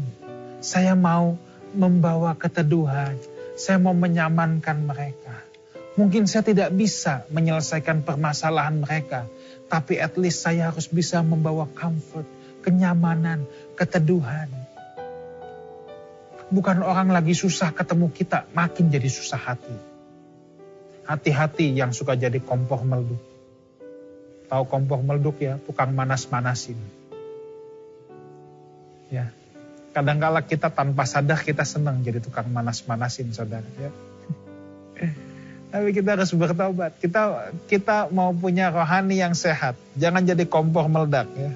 Saya 0.64 0.96
mau 0.96 1.36
membawa 1.76 2.40
keteduhan. 2.40 3.20
Saya 3.60 3.84
mau 3.84 3.92
menyamankan 3.92 4.80
mereka 4.88 5.51
Mungkin 6.02 6.26
saya 6.26 6.42
tidak 6.42 6.74
bisa 6.74 7.30
menyelesaikan 7.30 8.02
permasalahan 8.02 8.82
mereka, 8.82 9.30
tapi 9.70 10.02
at 10.02 10.18
least 10.18 10.42
saya 10.42 10.74
harus 10.74 10.90
bisa 10.90 11.22
membawa 11.22 11.70
comfort, 11.78 12.26
kenyamanan, 12.66 13.46
keteduhan. 13.78 14.50
Bukan 16.50 16.82
orang 16.82 17.14
lagi 17.14 17.38
susah 17.38 17.70
ketemu 17.70 18.10
kita, 18.10 18.50
makin 18.50 18.90
jadi 18.90 19.06
susah 19.14 19.38
hati. 19.38 19.78
Hati-hati 21.06 21.70
yang 21.70 21.94
suka 21.94 22.18
jadi 22.18 22.42
kompor 22.42 22.82
melduk. 22.82 23.22
Tahu 24.50 24.64
kompor 24.66 25.06
melduk 25.06 25.38
ya, 25.38 25.62
tukang 25.62 25.94
manas-manasin. 25.94 26.82
Ya, 29.14 29.30
kadang-kala 29.94 30.42
kita 30.50 30.74
tanpa 30.74 31.06
sadar 31.06 31.46
kita 31.46 31.62
senang 31.62 32.02
jadi 32.02 32.18
tukang 32.18 32.50
manas-manasin 32.50 33.30
saudara 33.38 33.70
ya. 33.78 33.94
Tapi 35.72 35.96
kita 35.96 36.20
harus 36.20 36.36
bertobat. 36.36 36.92
Kita 37.00 37.52
kita 37.72 38.12
mau 38.12 38.36
punya 38.36 38.68
rohani 38.68 39.24
yang 39.24 39.32
sehat. 39.32 39.80
Jangan 39.96 40.28
jadi 40.28 40.44
kompor 40.44 40.92
meledak 40.92 41.32
ya. 41.32 41.56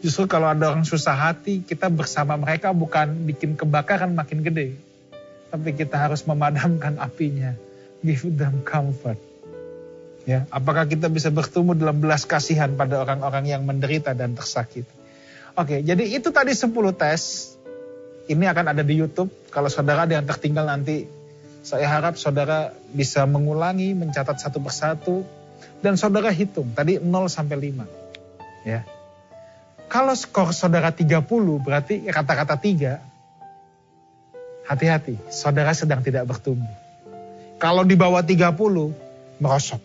Justru 0.00 0.24
kalau 0.30 0.48
ada 0.48 0.72
orang 0.72 0.86
susah 0.86 1.12
hati, 1.12 1.60
kita 1.60 1.92
bersama 1.92 2.38
mereka 2.38 2.72
bukan 2.72 3.26
bikin 3.28 3.58
kebakaran 3.58 4.14
makin 4.16 4.40
gede. 4.40 4.78
Tapi 5.50 5.76
kita 5.76 5.98
harus 5.98 6.24
memadamkan 6.24 6.96
apinya. 6.96 7.52
Give 8.00 8.32
them 8.32 8.64
comfort. 8.64 9.20
Ya, 10.24 10.46
apakah 10.48 10.86
kita 10.88 11.10
bisa 11.10 11.28
bertumbuh 11.28 11.76
dalam 11.76 12.00
belas 12.00 12.24
kasihan 12.24 12.70
pada 12.78 13.02
orang-orang 13.02 13.50
yang 13.50 13.62
menderita 13.66 14.14
dan 14.14 14.32
tersakiti? 14.32 14.88
Oke, 15.58 15.82
jadi 15.82 16.06
itu 16.06 16.30
tadi 16.30 16.54
10 16.54 16.70
tes. 16.94 17.52
Ini 18.30 18.46
akan 18.46 18.72
ada 18.72 18.82
di 18.86 18.94
YouTube. 18.94 19.28
Kalau 19.50 19.66
saudara 19.66 20.06
ada 20.06 20.14
yang 20.14 20.24
tertinggal 20.24 20.64
nanti 20.70 21.02
saya 21.60 21.86
harap 21.88 22.16
saudara 22.16 22.72
bisa 22.92 23.28
mengulangi, 23.28 23.92
mencatat 23.92 24.40
satu 24.40 24.58
persatu, 24.64 25.24
dan 25.84 26.00
saudara 26.00 26.32
hitung. 26.32 26.72
Tadi 26.72 26.96
0 27.00 27.28
sampai 27.28 27.56
5. 27.72 27.84
Ya. 28.64 28.84
Kalau 29.90 30.14
skor 30.14 30.54
saudara 30.56 30.94
30 30.94 31.24
berarti 31.60 32.06
kata-kata 32.08 32.56
3, 32.56 33.00
hati-hati, 34.70 35.18
saudara 35.28 35.74
sedang 35.74 36.00
tidak 36.00 36.30
bertumbuh. 36.30 36.70
Kalau 37.60 37.84
di 37.84 37.98
bawah 37.98 38.24
30, 38.24 38.56
merosot. 39.42 39.82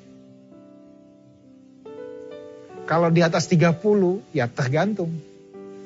Kalau 2.86 3.10
di 3.10 3.26
atas 3.26 3.50
30, 3.50 4.22
ya 4.32 4.46
tergantung. 4.46 5.18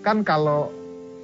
Kan 0.04 0.28
kalau 0.28 0.70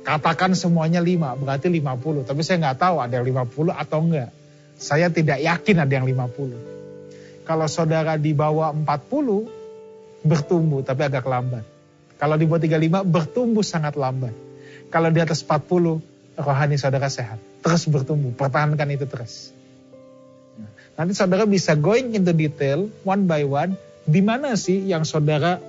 katakan 0.08 0.56
semuanya 0.56 1.04
5, 1.04 1.36
berarti 1.36 1.68
50. 1.68 2.24
Tapi 2.24 2.42
saya 2.42 2.58
nggak 2.64 2.80
tahu 2.80 2.96
ada 3.04 3.20
yang 3.20 3.28
50 3.46 3.76
atau 3.76 4.00
enggak. 4.00 4.32
Saya 4.76 5.08
tidak 5.08 5.40
yakin 5.40 5.76
ada 5.84 5.94
yang 5.96 6.06
50. 6.08 7.48
Kalau 7.48 7.68
saudara 7.70 8.20
di 8.20 8.34
bawah 8.34 8.74
40, 8.74 10.26
bertumbuh 10.26 10.82
tapi 10.82 11.02
agak 11.06 11.24
lambat. 11.24 11.64
Kalau 12.18 12.36
di 12.36 12.46
bawah 12.50 12.62
35, 12.64 13.06
bertumbuh 13.06 13.64
sangat 13.64 13.96
lambat. 13.96 14.34
Kalau 14.90 15.10
di 15.12 15.20
atas 15.22 15.46
40, 15.46 16.02
rohani 16.40 16.76
saudara 16.76 17.08
sehat. 17.08 17.40
Terus 17.64 17.88
bertumbuh, 17.88 18.34
pertahankan 18.36 18.88
itu 18.92 19.06
terus. 19.08 19.56
Nanti 20.96 21.12
saudara 21.12 21.44
bisa 21.44 21.76
going 21.76 22.16
into 22.16 22.32
detail, 22.32 22.88
one 23.04 23.28
by 23.28 23.44
one, 23.44 23.76
di 24.08 24.24
mana 24.24 24.56
sih 24.56 24.88
yang 24.88 25.04
saudara 25.04 25.60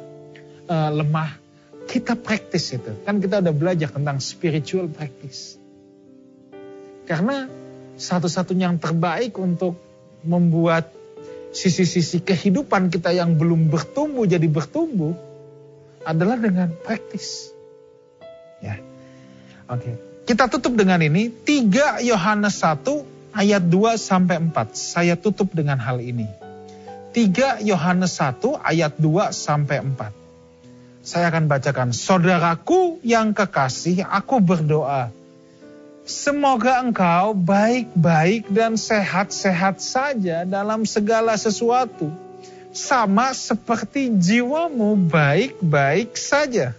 uh, 0.71 0.91
lemah. 0.95 1.43
Kita 1.87 2.19
praktis 2.19 2.75
itu. 2.75 2.95
Kan 3.07 3.19
kita 3.23 3.43
udah 3.43 3.55
belajar 3.55 3.91
tentang 3.91 4.19
spiritual 4.23 4.91
practice. 4.91 5.59
Karena 7.07 7.47
satu-satunya 7.97 8.69
yang 8.69 8.79
terbaik 8.79 9.41
untuk 9.41 9.81
membuat 10.21 10.93
sisi-sisi 11.57 12.21
kehidupan 12.21 12.93
kita 12.93 13.17
yang 13.17 13.41
belum 13.41 13.73
bertumbuh 13.73 14.29
jadi 14.29 14.45
bertumbuh 14.45 15.17
adalah 16.05 16.37
dengan 16.37 16.71
praktis. 16.85 17.51
Ya. 18.61 18.77
Oke. 19.67 19.97
Kita 20.29 20.53
tutup 20.53 20.77
dengan 20.77 21.01
ini 21.01 21.33
3 21.33 22.05
Yohanes 22.05 22.61
1 22.61 23.33
ayat 23.33 23.63
2 23.65 23.97
sampai 23.97 24.37
4. 24.43 24.77
Saya 24.77 25.15
tutup 25.17 25.55
dengan 25.57 25.81
hal 25.81 26.03
ini. 26.05 26.29
3 27.17 27.65
Yohanes 27.65 28.21
1 28.21 28.61
ayat 28.61 28.93
2 29.01 29.33
sampai 29.33 29.81
4. 29.81 30.13
Saya 31.07 31.31
akan 31.31 31.47
bacakan, 31.47 31.95
"Saudaraku 31.95 33.01
yang 33.07 33.33
kekasih, 33.33 34.05
aku 34.05 34.43
berdoa 34.43 35.15
Semoga 36.07 36.87
engkau 36.87 37.35
baik-baik 37.35 38.47
dan 38.55 38.79
sehat-sehat 38.79 39.83
saja 39.83 40.47
dalam 40.47 40.87
segala 40.87 41.35
sesuatu, 41.35 42.15
sama 42.71 43.35
seperti 43.35 44.15
jiwamu 44.15 44.95
baik-baik 45.11 46.15
saja. 46.15 46.79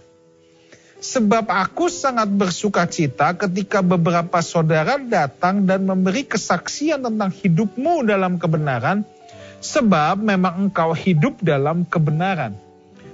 Sebab 1.04 1.44
aku 1.44 1.92
sangat 1.92 2.24
bersuka 2.32 2.88
cita 2.88 3.36
ketika 3.36 3.84
beberapa 3.84 4.40
saudara 4.40 4.96
datang 4.96 5.60
dan 5.68 5.84
memberi 5.84 6.24
kesaksian 6.24 7.04
tentang 7.04 7.28
hidupmu 7.28 8.08
dalam 8.08 8.40
kebenaran, 8.40 9.04
sebab 9.60 10.24
memang 10.24 10.72
engkau 10.72 10.96
hidup 10.96 11.36
dalam 11.44 11.84
kebenaran. 11.84 12.56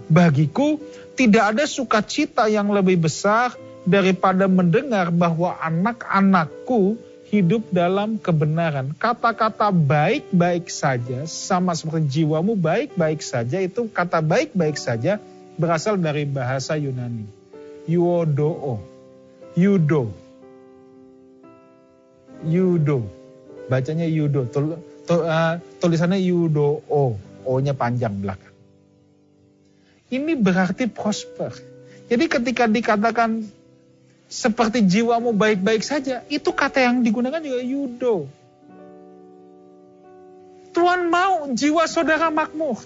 Bagiku, 0.07 0.79
tidak 1.19 1.59
ada 1.59 1.67
sukacita 1.67 2.47
yang 2.47 2.71
lebih 2.71 3.03
besar 3.03 3.51
daripada 3.85 4.49
mendengar 4.49 5.12
bahwa 5.12 5.57
anak-anakku 5.61 6.97
hidup 7.28 7.64
dalam 7.72 8.16
kebenaran. 8.16 8.97
Kata-kata 8.97 9.68
baik-baik 9.72 10.68
saja, 10.72 11.28
sama 11.28 11.76
seperti 11.76 12.20
jiwamu 12.22 12.57
baik-baik 12.57 13.20
saja, 13.20 13.61
itu 13.61 13.89
kata 13.93 14.24
baik-baik 14.24 14.76
saja 14.80 15.20
berasal 15.61 16.01
dari 16.01 16.24
bahasa 16.24 16.76
Yunani. 16.80 17.28
Yuodoo, 17.85 18.80
yudo, 19.53 20.09
yudo, 22.49 23.05
bacanya 23.68 24.09
yudo, 24.09 24.49
tul, 24.49 24.80
tul, 25.05 25.20
uh, 25.28 25.61
tulisannya 25.80 26.16
yudo 26.24 26.80
o, 26.89 27.20
o-nya 27.45 27.76
panjang 27.76 28.16
belakang. 28.16 28.57
Ini 30.09 30.32
berarti 30.39 30.89
prosper. 30.89 31.53
Jadi 32.09 32.24
ketika 32.28 32.64
dikatakan 32.68 33.45
seperti 34.35 34.82
jiwamu 34.82 35.30
baik-baik 35.30 35.87
saja, 35.87 36.26
itu 36.26 36.51
kata 36.51 36.82
yang 36.82 37.07
digunakan 37.07 37.39
juga 37.39 37.62
yudo. 37.62 38.16
Tuhan 40.74 41.07
mau 41.07 41.47
jiwa 41.55 41.87
saudara 41.87 42.35
makmur. 42.35 42.82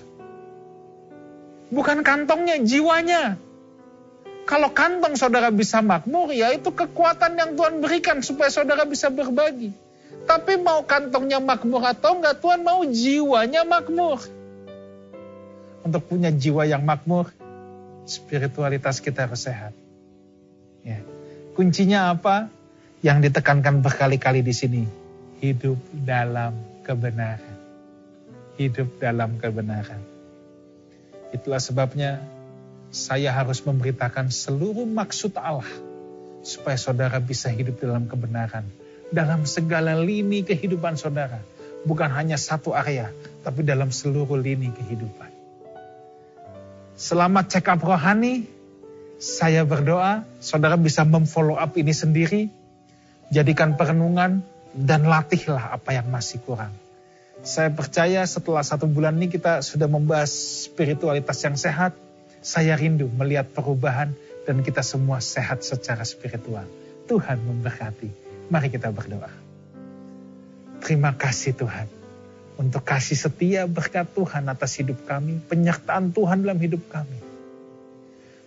Bukan 1.73 2.05
kantongnya, 2.05 2.61
jiwanya. 2.61 3.41
Kalau 4.45 4.69
kantong 4.77 5.17
saudara 5.17 5.49
bisa 5.49 5.81
makmur, 5.81 6.37
ya 6.37 6.53
itu 6.53 6.69
kekuatan 6.69 7.41
yang 7.41 7.57
Tuhan 7.57 7.81
berikan 7.81 8.21
supaya 8.21 8.53
saudara 8.53 8.85
bisa 8.85 9.09
berbagi. 9.09 9.73
Tapi 10.29 10.61
mau 10.61 10.85
kantongnya 10.85 11.41
makmur 11.41 11.81
atau 11.81 12.21
enggak, 12.21 12.45
Tuhan 12.45 12.61
mau 12.61 12.85
jiwanya 12.85 13.65
makmur. 13.65 14.21
Untuk 15.81 16.05
punya 16.05 16.29
jiwa 16.29 16.69
yang 16.69 16.85
makmur, 16.85 17.33
spiritualitas 18.05 19.01
kita 19.01 19.25
harus 19.25 19.49
sehat. 19.49 19.73
Ya. 20.85 21.01
Kuncinya 21.59 22.15
apa? 22.15 22.47
Yang 23.03 23.31
ditekankan 23.31 23.83
berkali-kali 23.83 24.47
di 24.47 24.55
sini. 24.55 24.83
Hidup 25.43 25.83
dalam 25.91 26.55
kebenaran. 26.87 27.59
Hidup 28.55 29.03
dalam 29.03 29.43
kebenaran. 29.43 29.99
Itulah 31.35 31.59
sebabnya 31.59 32.23
saya 32.95 33.35
harus 33.35 33.59
memberitakan 33.67 34.31
seluruh 34.31 34.87
maksud 34.87 35.35
Allah 35.35 35.67
supaya 36.47 36.79
saudara 36.79 37.19
bisa 37.19 37.51
hidup 37.51 37.83
dalam 37.83 38.07
kebenaran 38.07 38.63
dalam 39.09 39.49
segala 39.49 39.97
lini 39.97 40.45
kehidupan 40.45 40.97
saudara, 41.01 41.41
bukan 41.85 42.13
hanya 42.13 42.37
satu 42.37 42.77
area, 42.77 43.09
tapi 43.41 43.65
dalam 43.65 43.89
seluruh 43.89 44.37
lini 44.37 44.69
kehidupan. 44.73 45.31
Selamat 46.99 47.49
check 47.49 47.69
up 47.71 47.81
rohani, 47.81 48.45
saya 49.19 49.67
berdoa 49.67 50.23
saudara 50.39 50.79
bisa 50.79 51.03
memfollow 51.03 51.59
up 51.59 51.75
ini 51.75 51.91
sendiri, 51.91 52.47
jadikan 53.35 53.75
perenungan 53.75 54.47
dan 54.79 55.11
latihlah 55.11 55.75
apa 55.75 55.91
yang 55.99 56.07
masih 56.07 56.39
kurang. 56.47 56.71
Saya 57.43 57.71
percaya 57.75 58.23
setelah 58.31 58.63
satu 58.63 58.87
bulan 58.87 59.19
ini 59.19 59.27
kita 59.27 59.59
sudah 59.63 59.91
membahas 59.91 60.31
spiritualitas 60.71 61.39
yang 61.43 61.59
sehat. 61.59 61.99
Saya 62.39 62.79
rindu 62.79 63.11
melihat 63.11 63.51
perubahan 63.51 64.15
dan 64.47 64.63
kita 64.63 64.87
semua 64.87 65.19
sehat 65.19 65.67
secara 65.67 66.07
spiritual. 66.07 66.67
Tuhan 67.11 67.43
memberkati. 67.43 68.11
Mari 68.55 68.71
kita 68.71 68.95
berdoa. 68.95 69.31
Terima 70.79 71.11
kasih 71.19 71.59
Tuhan 71.59 71.91
untuk 72.55 72.87
kasih 72.87 73.19
setia 73.19 73.67
berkat 73.67 74.07
Tuhan 74.15 74.47
atas 74.47 74.79
hidup 74.79 75.03
kami, 75.07 75.43
penyertaan 75.47 76.15
Tuhan 76.15 76.47
dalam 76.47 76.59
hidup 76.59 76.87
kami. 76.91 77.28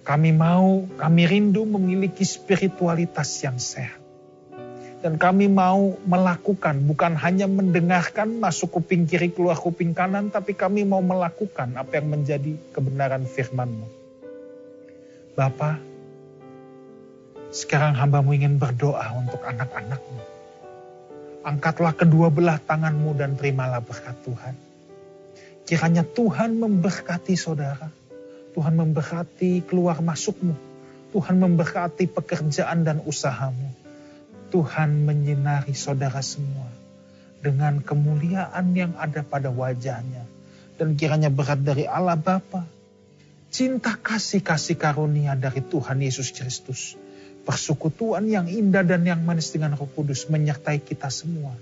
Kami 0.01 0.33
mau, 0.33 0.89
kami 0.97 1.29
rindu 1.29 1.61
memiliki 1.61 2.25
spiritualitas 2.25 3.29
yang 3.45 3.61
sehat. 3.61 4.01
Dan 5.01 5.17
kami 5.17 5.49
mau 5.49 5.97
melakukan, 6.05 6.77
bukan 6.85 7.17
hanya 7.17 7.49
mendengarkan 7.49 8.37
masuk 8.37 8.81
kuping 8.81 9.09
kiri 9.09 9.33
keluar 9.33 9.57
kuping 9.57 9.97
kanan, 9.97 10.29
tapi 10.29 10.53
kami 10.53 10.85
mau 10.85 11.01
melakukan 11.01 11.73
apa 11.73 12.01
yang 12.01 12.13
menjadi 12.13 12.53
kebenaran 12.73 13.25
firman-Mu. 13.25 13.87
Bapa, 15.33 15.81
sekarang 17.49 17.97
hambamu 17.97 18.37
ingin 18.37 18.61
berdoa 18.61 19.05
untuk 19.17 19.41
anak-anakmu. 19.41 20.21
Angkatlah 21.41 21.97
kedua 21.97 22.29
belah 22.29 22.61
tanganmu 22.61 23.17
dan 23.17 23.33
terimalah 23.37 23.81
berkat 23.81 24.17
Tuhan. 24.21 24.53
Kiranya 25.65 26.05
Tuhan 26.05 26.61
memberkati 26.61 27.33
saudara 27.33 28.00
Tuhan 28.51 28.75
memberkati 28.75 29.63
keluar 29.63 30.03
masukmu. 30.03 30.55
Tuhan 31.11 31.39
memberkati 31.39 32.07
pekerjaan 32.07 32.83
dan 32.83 33.03
usahamu. 33.03 33.67
Tuhan 34.51 35.07
menyinari 35.07 35.71
saudara 35.71 36.19
semua 36.19 36.67
dengan 37.39 37.79
kemuliaan 37.79 38.75
yang 38.75 38.95
ada 38.99 39.23
pada 39.23 39.47
wajahnya. 39.47 40.27
Dan 40.75 40.99
kiranya 40.99 41.31
berat 41.31 41.63
dari 41.63 41.87
Allah 41.87 42.19
Bapa, 42.19 42.67
cinta 43.53 43.95
kasih-kasih 43.95 44.75
karunia 44.75 45.37
dari 45.37 45.63
Tuhan 45.63 45.99
Yesus 46.03 46.33
Kristus, 46.35 46.99
persekutuan 47.47 48.27
yang 48.27 48.49
indah 48.51 48.83
dan 48.83 49.05
yang 49.07 49.21
manis 49.23 49.53
dengan 49.53 49.77
Roh 49.77 49.87
Kudus 49.87 50.27
menyertai 50.27 50.81
kita 50.83 51.07
semua. 51.07 51.53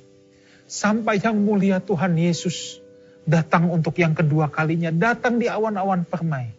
Sampai 0.69 1.19
yang 1.19 1.35
mulia 1.35 1.81
Tuhan 1.83 2.15
Yesus 2.15 2.79
datang 3.27 3.69
untuk 3.69 3.97
yang 3.99 4.15
kedua 4.15 4.47
kalinya, 4.47 4.93
datang 4.93 5.41
di 5.41 5.51
awan-awan 5.51 6.07
permai 6.07 6.58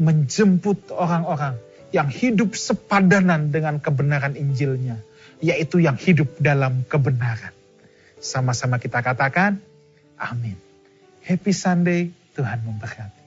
menjemput 0.00 0.88
orang-orang 0.96 1.60
yang 1.92 2.08
hidup 2.08 2.56
sepadanan 2.56 3.52
dengan 3.52 3.76
kebenaran 3.76 4.32
Injilnya, 4.32 4.96
yaitu 5.44 5.84
yang 5.84 6.00
hidup 6.00 6.32
dalam 6.40 6.88
kebenaran. 6.88 7.52
Sama-sama 8.16 8.80
kita 8.80 9.04
katakan, 9.04 9.60
amin. 10.16 10.56
Happy 11.20 11.52
Sunday, 11.52 12.08
Tuhan 12.32 12.64
memberkati. 12.64 13.19